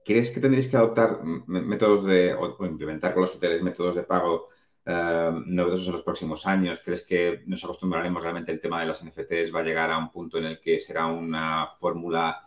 ¿crees 0.04 0.30
que 0.30 0.40
tendréis 0.40 0.68
que 0.68 0.78
adoptar 0.78 1.24
métodos 1.24 2.06
de, 2.06 2.34
o, 2.34 2.66
implementar 2.66 3.14
con 3.14 3.24
los 3.24 3.36
hoteles 3.36 3.62
métodos 3.62 3.96
de 3.96 4.04
pago 4.04 4.50
eh, 4.86 5.32
novedosos 5.48 5.88
en 5.88 5.94
los 5.94 6.04
próximos 6.04 6.46
años? 6.46 6.82
¿Crees 6.84 7.04
que 7.04 7.44
nos 7.48 7.64
acostumbraremos 7.64 8.22
realmente 8.22 8.52
el 8.52 8.62
tema 8.62 8.80
de 8.80 8.88
las 8.88 9.04
NFTs 9.04 9.54
va 9.54 9.62
a 9.62 9.64
llegar 9.64 9.92
a 9.92 9.98
un 9.98 10.12
punto 10.12 10.38
en 10.38 10.46
el 10.46 10.60
que 10.60 10.80
será 10.80 11.08
una 11.08 11.68
fórmula 11.68 12.46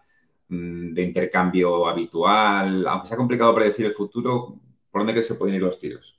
Mm, 0.48 0.94
de 0.94 1.02
intercambio 1.02 1.86
habitual? 1.86 2.86
Aunque 2.86 3.08
sea 3.08 3.16
complicado 3.16 3.54
predecir 3.54 3.86
el 3.86 3.94
futuro, 3.94 4.58
¿por 4.90 5.00
dónde 5.00 5.12
crees 5.12 5.28
que 5.28 5.34
pueden 5.34 5.56
ir 5.56 5.62
los 5.62 5.78
tiros? 5.78 6.17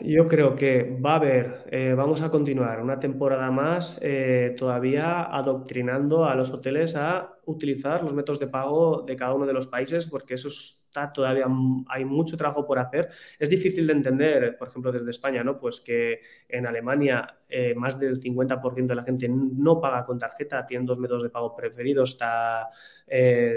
Yo 0.00 0.28
creo 0.28 0.54
que 0.54 0.96
va 1.04 1.12
a 1.12 1.16
haber, 1.16 1.64
eh, 1.72 1.92
vamos 1.96 2.22
a 2.22 2.30
continuar 2.30 2.80
una 2.80 3.00
temporada 3.00 3.50
más 3.50 3.98
eh, 4.00 4.54
todavía 4.56 5.22
adoctrinando 5.22 6.24
a 6.24 6.36
los 6.36 6.52
hoteles 6.52 6.94
a 6.94 7.34
utilizar 7.46 8.04
los 8.04 8.14
métodos 8.14 8.38
de 8.38 8.46
pago 8.46 9.02
de 9.02 9.16
cada 9.16 9.34
uno 9.34 9.44
de 9.44 9.52
los 9.52 9.66
países 9.66 10.06
porque 10.06 10.34
eso 10.34 10.48
está 10.48 11.12
todavía, 11.12 11.46
hay 11.88 12.04
mucho 12.04 12.36
trabajo 12.36 12.64
por 12.64 12.78
hacer. 12.78 13.08
Es 13.40 13.50
difícil 13.50 13.88
de 13.88 13.94
entender, 13.94 14.56
por 14.56 14.68
ejemplo, 14.68 14.92
desde 14.92 15.10
España, 15.10 15.42
¿no? 15.42 15.58
Pues 15.58 15.80
que 15.80 16.20
en 16.48 16.66
Alemania 16.66 17.38
eh, 17.48 17.74
más 17.74 17.98
del 17.98 18.20
50% 18.20 18.86
de 18.86 18.94
la 18.94 19.02
gente 19.02 19.28
no 19.28 19.80
paga 19.80 20.04
con 20.04 20.18
tarjeta, 20.18 20.64
tienen 20.64 20.86
dos 20.86 20.98
métodos 20.98 21.24
de 21.24 21.30
pago 21.30 21.56
preferidos, 21.56 22.12
está 22.12 22.68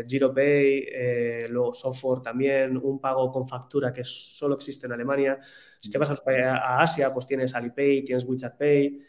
GiroPay, 0.07 1.49
luego 1.49 1.73
Software 1.73 2.21
también, 2.21 2.77
un 2.77 3.01
pago 3.01 3.29
con 3.31 3.45
factura 3.45 3.91
que 3.91 4.03
solo 4.05 4.55
existe 4.55 4.87
en 4.87 4.93
Alemania. 4.93 5.37
Si 5.81 5.91
te 5.91 5.97
vas 5.97 6.09
a, 6.09 6.15
a 6.15 6.83
Asia, 6.83 7.13
pues 7.13 7.25
tienes 7.25 7.53
Alipay, 7.55 8.03
tienes 8.03 8.23
WeChat 8.23 8.57
Pay. 8.57 9.01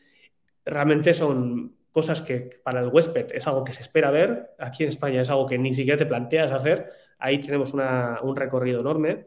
Realmente 0.65 1.15
son 1.15 1.77
cosas 1.93 2.23
que 2.23 2.51
para 2.65 2.81
el 2.81 2.89
huésped 2.89 3.27
es 3.33 3.47
algo 3.47 3.63
que 3.63 3.73
se 3.73 3.83
espera 3.83 4.11
ver, 4.11 4.55
aquí 4.59 4.83
en 4.83 4.89
España 4.89 5.21
es 5.21 5.31
algo 5.31 5.47
que 5.47 5.59
ni 5.59 5.75
siquiera 5.75 5.99
te 5.99 6.07
planteas 6.07 6.51
hacer, 6.51 6.91
ahí 7.19 7.41
tenemos 7.41 7.73
un 7.75 8.37
recorrido 8.37 8.81
enorme. 8.81 9.27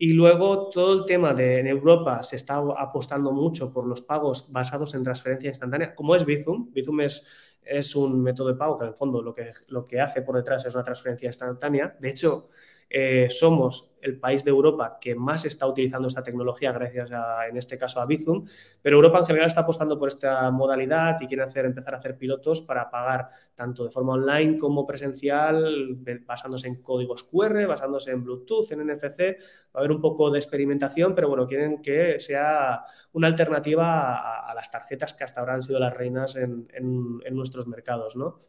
Y 0.00 0.12
luego 0.12 0.70
todo 0.70 1.00
el 1.00 1.06
tema 1.06 1.34
de 1.34 1.58
en 1.58 1.66
Europa 1.66 2.22
se 2.22 2.36
está 2.36 2.58
apostando 2.78 3.32
mucho 3.32 3.72
por 3.72 3.84
los 3.84 4.00
pagos 4.00 4.52
basados 4.52 4.94
en 4.94 5.02
transferencia 5.02 5.48
instantánea, 5.48 5.92
como 5.92 6.14
es 6.14 6.24
Bizum. 6.24 6.72
Bizum 6.72 7.00
es, 7.00 7.26
es 7.62 7.96
un 7.96 8.22
método 8.22 8.48
de 8.48 8.54
pago 8.54 8.78
que 8.78 8.84
en 8.84 8.90
el 8.90 8.96
fondo 8.96 9.20
lo 9.20 9.34
que, 9.34 9.50
lo 9.66 9.88
que 9.88 10.00
hace 10.00 10.22
por 10.22 10.36
detrás 10.36 10.64
es 10.66 10.74
una 10.74 10.84
transferencia 10.84 11.26
instantánea. 11.26 11.96
De 11.98 12.10
hecho, 12.10 12.48
Eh, 12.90 13.28
somos 13.28 13.98
el 14.00 14.18
país 14.18 14.44
de 14.44 14.50
Europa 14.50 14.96
que 15.00 15.14
más 15.14 15.44
está 15.44 15.66
utilizando 15.66 16.08
esta 16.08 16.22
tecnología 16.22 16.72
gracias 16.72 17.12
a, 17.12 17.46
en 17.46 17.56
este 17.56 17.76
caso, 17.76 18.00
a 18.00 18.06
Bizum, 18.06 18.46
pero 18.80 18.96
Europa 18.96 19.18
en 19.18 19.26
general 19.26 19.48
está 19.48 19.62
apostando 19.62 19.98
por 19.98 20.08
esta 20.08 20.50
modalidad 20.50 21.20
y 21.20 21.26
quiere 21.26 21.42
hacer, 21.42 21.66
empezar 21.66 21.94
a 21.94 21.98
hacer 21.98 22.16
pilotos 22.16 22.62
para 22.62 22.88
pagar 22.88 23.28
tanto 23.54 23.84
de 23.84 23.90
forma 23.90 24.14
online 24.14 24.56
como 24.56 24.86
presencial, 24.86 25.98
basándose 26.24 26.68
en 26.68 26.80
códigos 26.80 27.24
QR, 27.24 27.66
basándose 27.66 28.12
en 28.12 28.24
Bluetooth, 28.24 28.70
en 28.72 28.86
NFC. 28.86 29.36
Va 29.74 29.74
a 29.74 29.78
haber 29.80 29.92
un 29.92 30.00
poco 30.00 30.30
de 30.30 30.38
experimentación, 30.38 31.14
pero 31.14 31.28
bueno, 31.28 31.46
quieren 31.46 31.82
que 31.82 32.20
sea 32.20 32.84
una 33.12 33.26
alternativa 33.26 34.48
a, 34.48 34.54
las 34.54 34.70
tarjetas 34.70 35.12
que 35.12 35.24
hasta 35.24 35.40
ahora 35.40 35.54
han 35.54 35.62
sido 35.62 35.78
las 35.78 35.94
reinas 35.94 36.36
en, 36.36 36.68
en 36.72 37.34
nuestros 37.34 37.66
mercados, 37.66 38.16
¿no? 38.16 38.40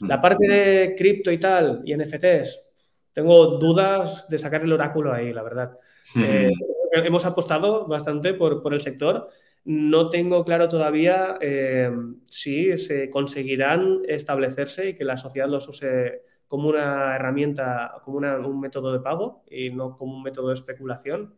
La 0.00 0.16
mm. 0.16 0.20
parte 0.20 0.48
de 0.48 0.94
cripto 0.96 1.30
y 1.30 1.38
tal, 1.38 1.82
y 1.84 1.94
NFTs, 1.94 2.69
tengo 3.12 3.58
dudas 3.58 4.28
de 4.28 4.38
sacar 4.38 4.62
el 4.62 4.72
oráculo 4.72 5.12
ahí, 5.12 5.32
la 5.32 5.42
verdad. 5.42 5.78
Eh, 6.16 6.50
hemos 6.92 7.24
apostado 7.26 7.86
bastante 7.86 8.34
por, 8.34 8.72
el 8.72 8.80
sector. 8.80 9.28
No 9.64 10.08
tengo 10.08 10.44
claro 10.44 10.68
todavía 10.68 11.36
eh, 11.40 11.90
si 12.24 12.78
se 12.78 13.10
conseguirán 13.10 14.02
establecerse 14.06 14.90
y 14.90 14.94
que 14.94 15.04
la 15.04 15.16
sociedad 15.16 15.48
los 15.48 15.68
use 15.68 16.22
como 16.48 16.68
una 16.68 17.14
herramienta, 17.14 17.92
como 18.04 18.18
un 18.18 18.60
método 18.60 18.92
de 18.92 19.00
pago 19.00 19.44
y 19.48 19.70
no 19.70 19.94
como 19.94 20.16
un 20.16 20.22
método 20.22 20.48
de 20.48 20.54
especulación, 20.54 21.34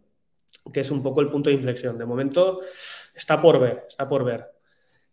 que 0.73 0.81
es 0.81 0.91
un 0.91 1.02
poco 1.02 1.21
el 1.21 1.31
punto 1.31 1.50
de 1.50 1.57
inflexión. 1.57 1.99
De 1.99 2.07
momento 2.07 2.61
está 3.14 3.41
por 3.41 3.59
ver, 3.61 3.85
está 3.88 4.09
por 4.09 4.25
ver. 4.25 4.52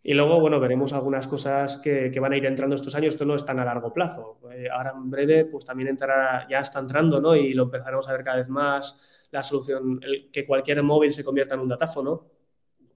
Y 0.02 0.14
luego, 0.14 0.40
bueno, 0.40 0.58
veremos 0.58 0.92
algunas 0.94 1.26
cosas 1.26 1.78
que, 1.78 2.10
van 2.20 2.32
a 2.32 2.36
ir 2.36 2.46
entrando 2.46 2.74
estos 2.74 2.94
años. 2.94 3.14
Esto 3.14 3.26
no 3.26 3.34
es 3.34 3.44
tan 3.44 3.58
a 3.58 3.64
largo 3.64 3.92
plazo. 3.92 4.40
Eh, 4.50 4.68
ahora 4.72 4.94
en 4.96 5.10
breve, 5.10 5.44
pues 5.44 5.64
también 5.64 5.90
entrará, 5.90 6.46
ya 6.48 6.60
está 6.60 6.78
entrando, 6.80 7.20
¿no? 7.20 7.36
Y 7.36 7.52
lo 7.52 7.64
empezaremos 7.64 8.08
a 8.08 8.12
ver 8.12 8.24
cada 8.24 8.38
vez 8.38 8.48
más, 8.48 9.28
la 9.30 9.42
solución, 9.42 10.00
que 10.32 10.46
cualquier 10.46 10.82
móvil 10.82 11.12
se 11.12 11.22
convierta 11.22 11.54
en 11.54 11.60
un 11.60 11.68
datáfono. 11.68 12.26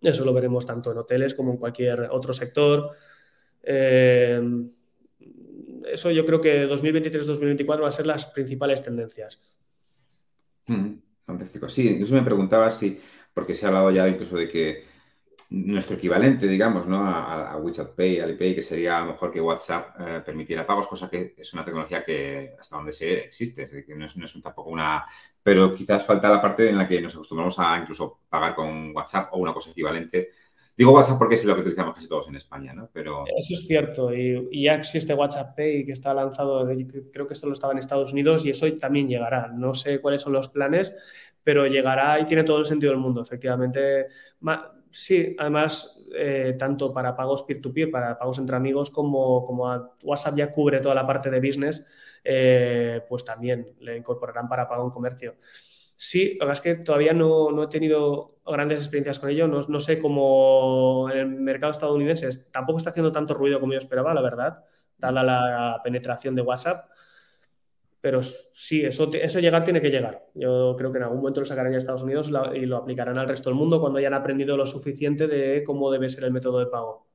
Eso 0.00 0.24
lo 0.24 0.32
veremos 0.32 0.64
tanto 0.64 0.92
en 0.92 0.98
hoteles 0.98 1.34
como 1.34 1.52
en 1.52 1.58
cualquier 1.58 2.08
otro 2.10 2.32
sector. 2.32 2.90
Eh, 3.62 4.40
eso 5.86 6.10
yo 6.10 6.24
creo 6.24 6.40
que 6.40 6.66
2023-2024 6.68 7.82
va 7.82 7.88
a 7.88 7.92
ser 7.92 8.06
las 8.06 8.26
principales 8.26 8.82
tendencias. 8.82 9.40
Mm, 10.66 10.94
fantástico. 11.26 11.68
Sí, 11.68 11.88
incluso 11.90 12.14
me 12.14 12.22
preguntaba 12.22 12.70
si, 12.70 12.98
porque 13.32 13.54
se 13.54 13.66
ha 13.66 13.68
hablado 13.68 13.90
ya 13.90 14.08
incluso 14.08 14.36
de 14.36 14.48
que 14.48 14.93
nuestro 15.54 15.96
equivalente, 15.96 16.48
digamos, 16.48 16.86
¿no? 16.86 17.06
a, 17.06 17.56
WeChat 17.56 17.94
Pay, 17.94 18.18
Alipay, 18.18 18.54
que 18.54 18.62
sería 18.62 18.98
a 18.98 19.00
lo 19.02 19.12
mejor 19.12 19.30
que 19.30 19.40
WhatsApp 19.40 19.94
eh, 20.00 20.22
permitiera 20.24 20.66
pagos, 20.66 20.88
cosa 20.88 21.08
que 21.08 21.34
es 21.38 21.52
una 21.52 21.64
tecnología 21.64 22.04
que 22.04 22.56
hasta 22.58 22.76
donde 22.76 22.92
se 22.92 23.24
existe, 23.24 23.62
es 23.62 23.70
decir, 23.70 23.86
que 23.86 23.94
no 23.94 24.04
es, 24.04 24.42
tampoco 24.42 24.70
una... 24.70 25.04
Pero 25.42 25.72
quizás 25.72 26.04
falta 26.04 26.28
la 26.28 26.42
parte 26.42 26.68
en 26.68 26.76
la 26.76 26.88
que 26.88 27.00
nos 27.00 27.14
acostumbramos 27.14 27.58
a 27.58 27.78
incluso 27.78 28.20
pagar 28.28 28.54
con 28.54 28.94
WhatsApp 28.96 29.28
o 29.32 29.38
una 29.38 29.52
cosa 29.52 29.70
equivalente. 29.70 30.30
Digo 30.76 30.90
WhatsApp 30.90 31.18
porque 31.18 31.36
es 31.36 31.44
lo 31.44 31.54
que 31.54 31.60
utilizamos 31.60 31.94
casi 31.94 32.08
todos 32.08 32.26
en 32.28 32.34
España, 32.34 32.72
¿no? 32.72 32.90
Pero... 32.92 33.24
Eso 33.26 33.54
es 33.54 33.64
cierto, 33.64 34.12
y, 34.12 34.64
ya 34.64 34.74
existe 34.74 35.14
WhatsApp 35.14 35.54
Pay 35.54 35.84
que 35.84 35.92
está 35.92 36.12
lanzado, 36.12 36.66
creo 37.12 37.26
que 37.28 37.34
esto 37.34 37.52
estaba 37.52 37.72
en 37.72 37.78
Estados 37.78 38.12
Unidos 38.12 38.44
y 38.44 38.50
eso 38.50 38.66
también 38.78 39.08
llegará. 39.08 39.48
No 39.54 39.74
sé 39.74 40.00
cuáles 40.00 40.22
son 40.22 40.32
los 40.32 40.48
planes, 40.48 40.92
pero 41.44 41.66
llegará 41.66 42.18
y 42.18 42.24
tiene 42.24 42.42
todo 42.42 42.58
el 42.58 42.64
sentido 42.64 42.92
del 42.92 43.00
mundo. 43.00 43.22
Efectivamente, 43.22 44.06
Sí, 44.96 45.34
además, 45.40 46.04
eh, 46.14 46.54
tanto 46.56 46.92
para 46.92 47.16
pagos 47.16 47.42
peer-to-peer, 47.42 47.90
para 47.90 48.16
pagos 48.16 48.38
entre 48.38 48.54
amigos, 48.54 48.90
como, 48.90 49.44
WhatsApp 50.04 50.36
ya 50.36 50.52
cubre 50.52 50.78
toda 50.78 50.94
la 50.94 51.04
parte 51.04 51.30
de 51.30 51.40
business, 51.40 51.84
eh, 52.22 53.00
pues 53.08 53.24
también 53.24 53.74
le 53.80 53.96
incorporarán 53.96 54.48
para 54.48 54.68
pago 54.68 54.84
en 54.84 54.90
comercio. 54.90 55.34
Sí, 55.96 56.36
la 56.38 56.46
verdad 56.46 56.64
es 56.64 56.76
que 56.76 56.84
todavía 56.84 57.12
no, 57.12 57.60
he 57.64 57.66
tenido 57.66 58.36
grandes 58.46 58.82
experiencias 58.82 59.18
con 59.18 59.30
ello. 59.30 59.48
No, 59.48 59.80
sé 59.80 59.98
cómo 59.98 61.08
en 61.10 61.18
el 61.18 61.26
mercado 61.26 61.72
estadounidense 61.72 62.30
tampoco 62.52 62.78
está 62.78 62.90
haciendo 62.90 63.10
tanto 63.10 63.34
ruido 63.34 63.58
como 63.58 63.72
yo 63.72 63.78
esperaba, 63.78 64.14
la 64.14 64.22
verdad, 64.22 64.62
dada 64.96 65.24
la 65.24 65.80
penetración 65.82 66.36
de 66.36 66.42
WhatsApp. 66.42 66.88
Pero 68.04 68.22
sí, 68.22 68.84
eso, 68.84 69.10
eso 69.14 69.40
llegar 69.40 69.64
tiene 69.64 69.80
que 69.80 69.88
llegar. 69.88 70.26
Yo 70.34 70.74
creo 70.76 70.92
que 70.92 70.98
en 70.98 71.04
algún 71.04 71.20
momento 71.20 71.40
lo 71.40 71.46
sacarán 71.46 71.72
ya 71.72 71.76
a 71.76 71.78
Estados 71.78 72.02
Unidos 72.02 72.30
y 72.54 72.66
lo 72.66 72.76
aplicarán 72.76 73.16
al 73.16 73.26
resto 73.26 73.48
del 73.48 73.58
mundo 73.58 73.80
cuando 73.80 73.98
hayan 73.98 74.12
aprendido 74.12 74.58
lo 74.58 74.66
suficiente 74.66 75.26
de 75.26 75.64
cómo 75.64 75.90
debe 75.90 76.10
ser 76.10 76.24
el 76.24 76.30
método 76.30 76.58
de 76.58 76.66
pago. 76.66 77.06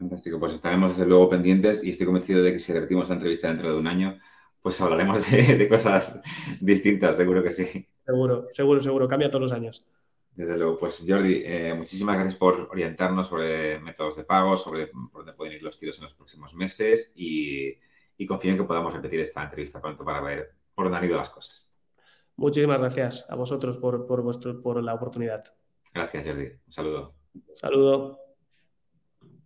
Fantástico, 0.00 0.40
pues 0.40 0.52
estaremos 0.52 0.96
desde 0.96 1.06
luego 1.06 1.28
pendientes 1.28 1.84
y 1.84 1.90
estoy 1.90 2.06
convencido 2.06 2.42
de 2.42 2.54
que 2.54 2.58
si 2.58 2.72
repetimos 2.72 3.08
la 3.08 3.14
entrevista 3.14 3.46
dentro 3.46 3.72
de 3.72 3.78
un 3.78 3.86
año, 3.86 4.18
pues 4.60 4.80
hablaremos 4.80 5.30
de, 5.30 5.68
cosas 5.68 6.20
distintas, 6.60 7.16
seguro 7.16 7.40
que 7.40 7.50
sí. 7.50 7.86
Seguro, 8.04 8.48
seguro, 8.50 8.80
seguro, 8.80 9.06
cambia 9.06 9.28
todos 9.28 9.42
los 9.42 9.52
años. 9.52 9.86
Desde 10.34 10.58
luego, 10.58 10.76
pues 10.76 11.04
Jordi, 11.06 11.42
eh, 11.44 11.72
muchísimas 11.72 12.16
gracias 12.16 12.34
por 12.34 12.68
orientarnos 12.72 13.28
sobre 13.28 13.78
métodos 13.78 14.16
de 14.16 14.24
pago, 14.24 14.56
sobre 14.56 14.88
por 14.88 15.24
dónde 15.24 15.34
pueden 15.34 15.54
ir 15.54 15.62
los 15.62 15.78
tiros 15.78 15.98
en 15.98 16.02
los 16.02 16.14
próximos 16.14 16.52
meses 16.52 17.12
y 17.14 17.78
y 18.16 18.26
confío 18.26 18.52
en 18.52 18.58
que 18.58 18.64
podamos 18.64 18.92
repetir 18.92 19.20
esta 19.20 19.42
entrevista 19.42 19.80
pronto 19.80 20.04
para 20.04 20.20
ver 20.20 20.54
por 20.74 20.84
dónde 20.84 20.98
han 20.98 21.04
ido 21.04 21.16
las 21.16 21.30
cosas. 21.30 21.72
Muchísimas 22.36 22.78
gracias 22.78 23.26
a 23.30 23.34
vosotros 23.34 23.78
por, 23.78 24.06
por, 24.06 24.22
vuestro, 24.22 24.60
por 24.60 24.82
la 24.82 24.94
oportunidad. 24.94 25.44
Gracias, 25.92 26.26
Jordi. 26.26 26.44
Un 26.66 26.72
saludo. 26.72 27.14
Saludo. 27.54 28.25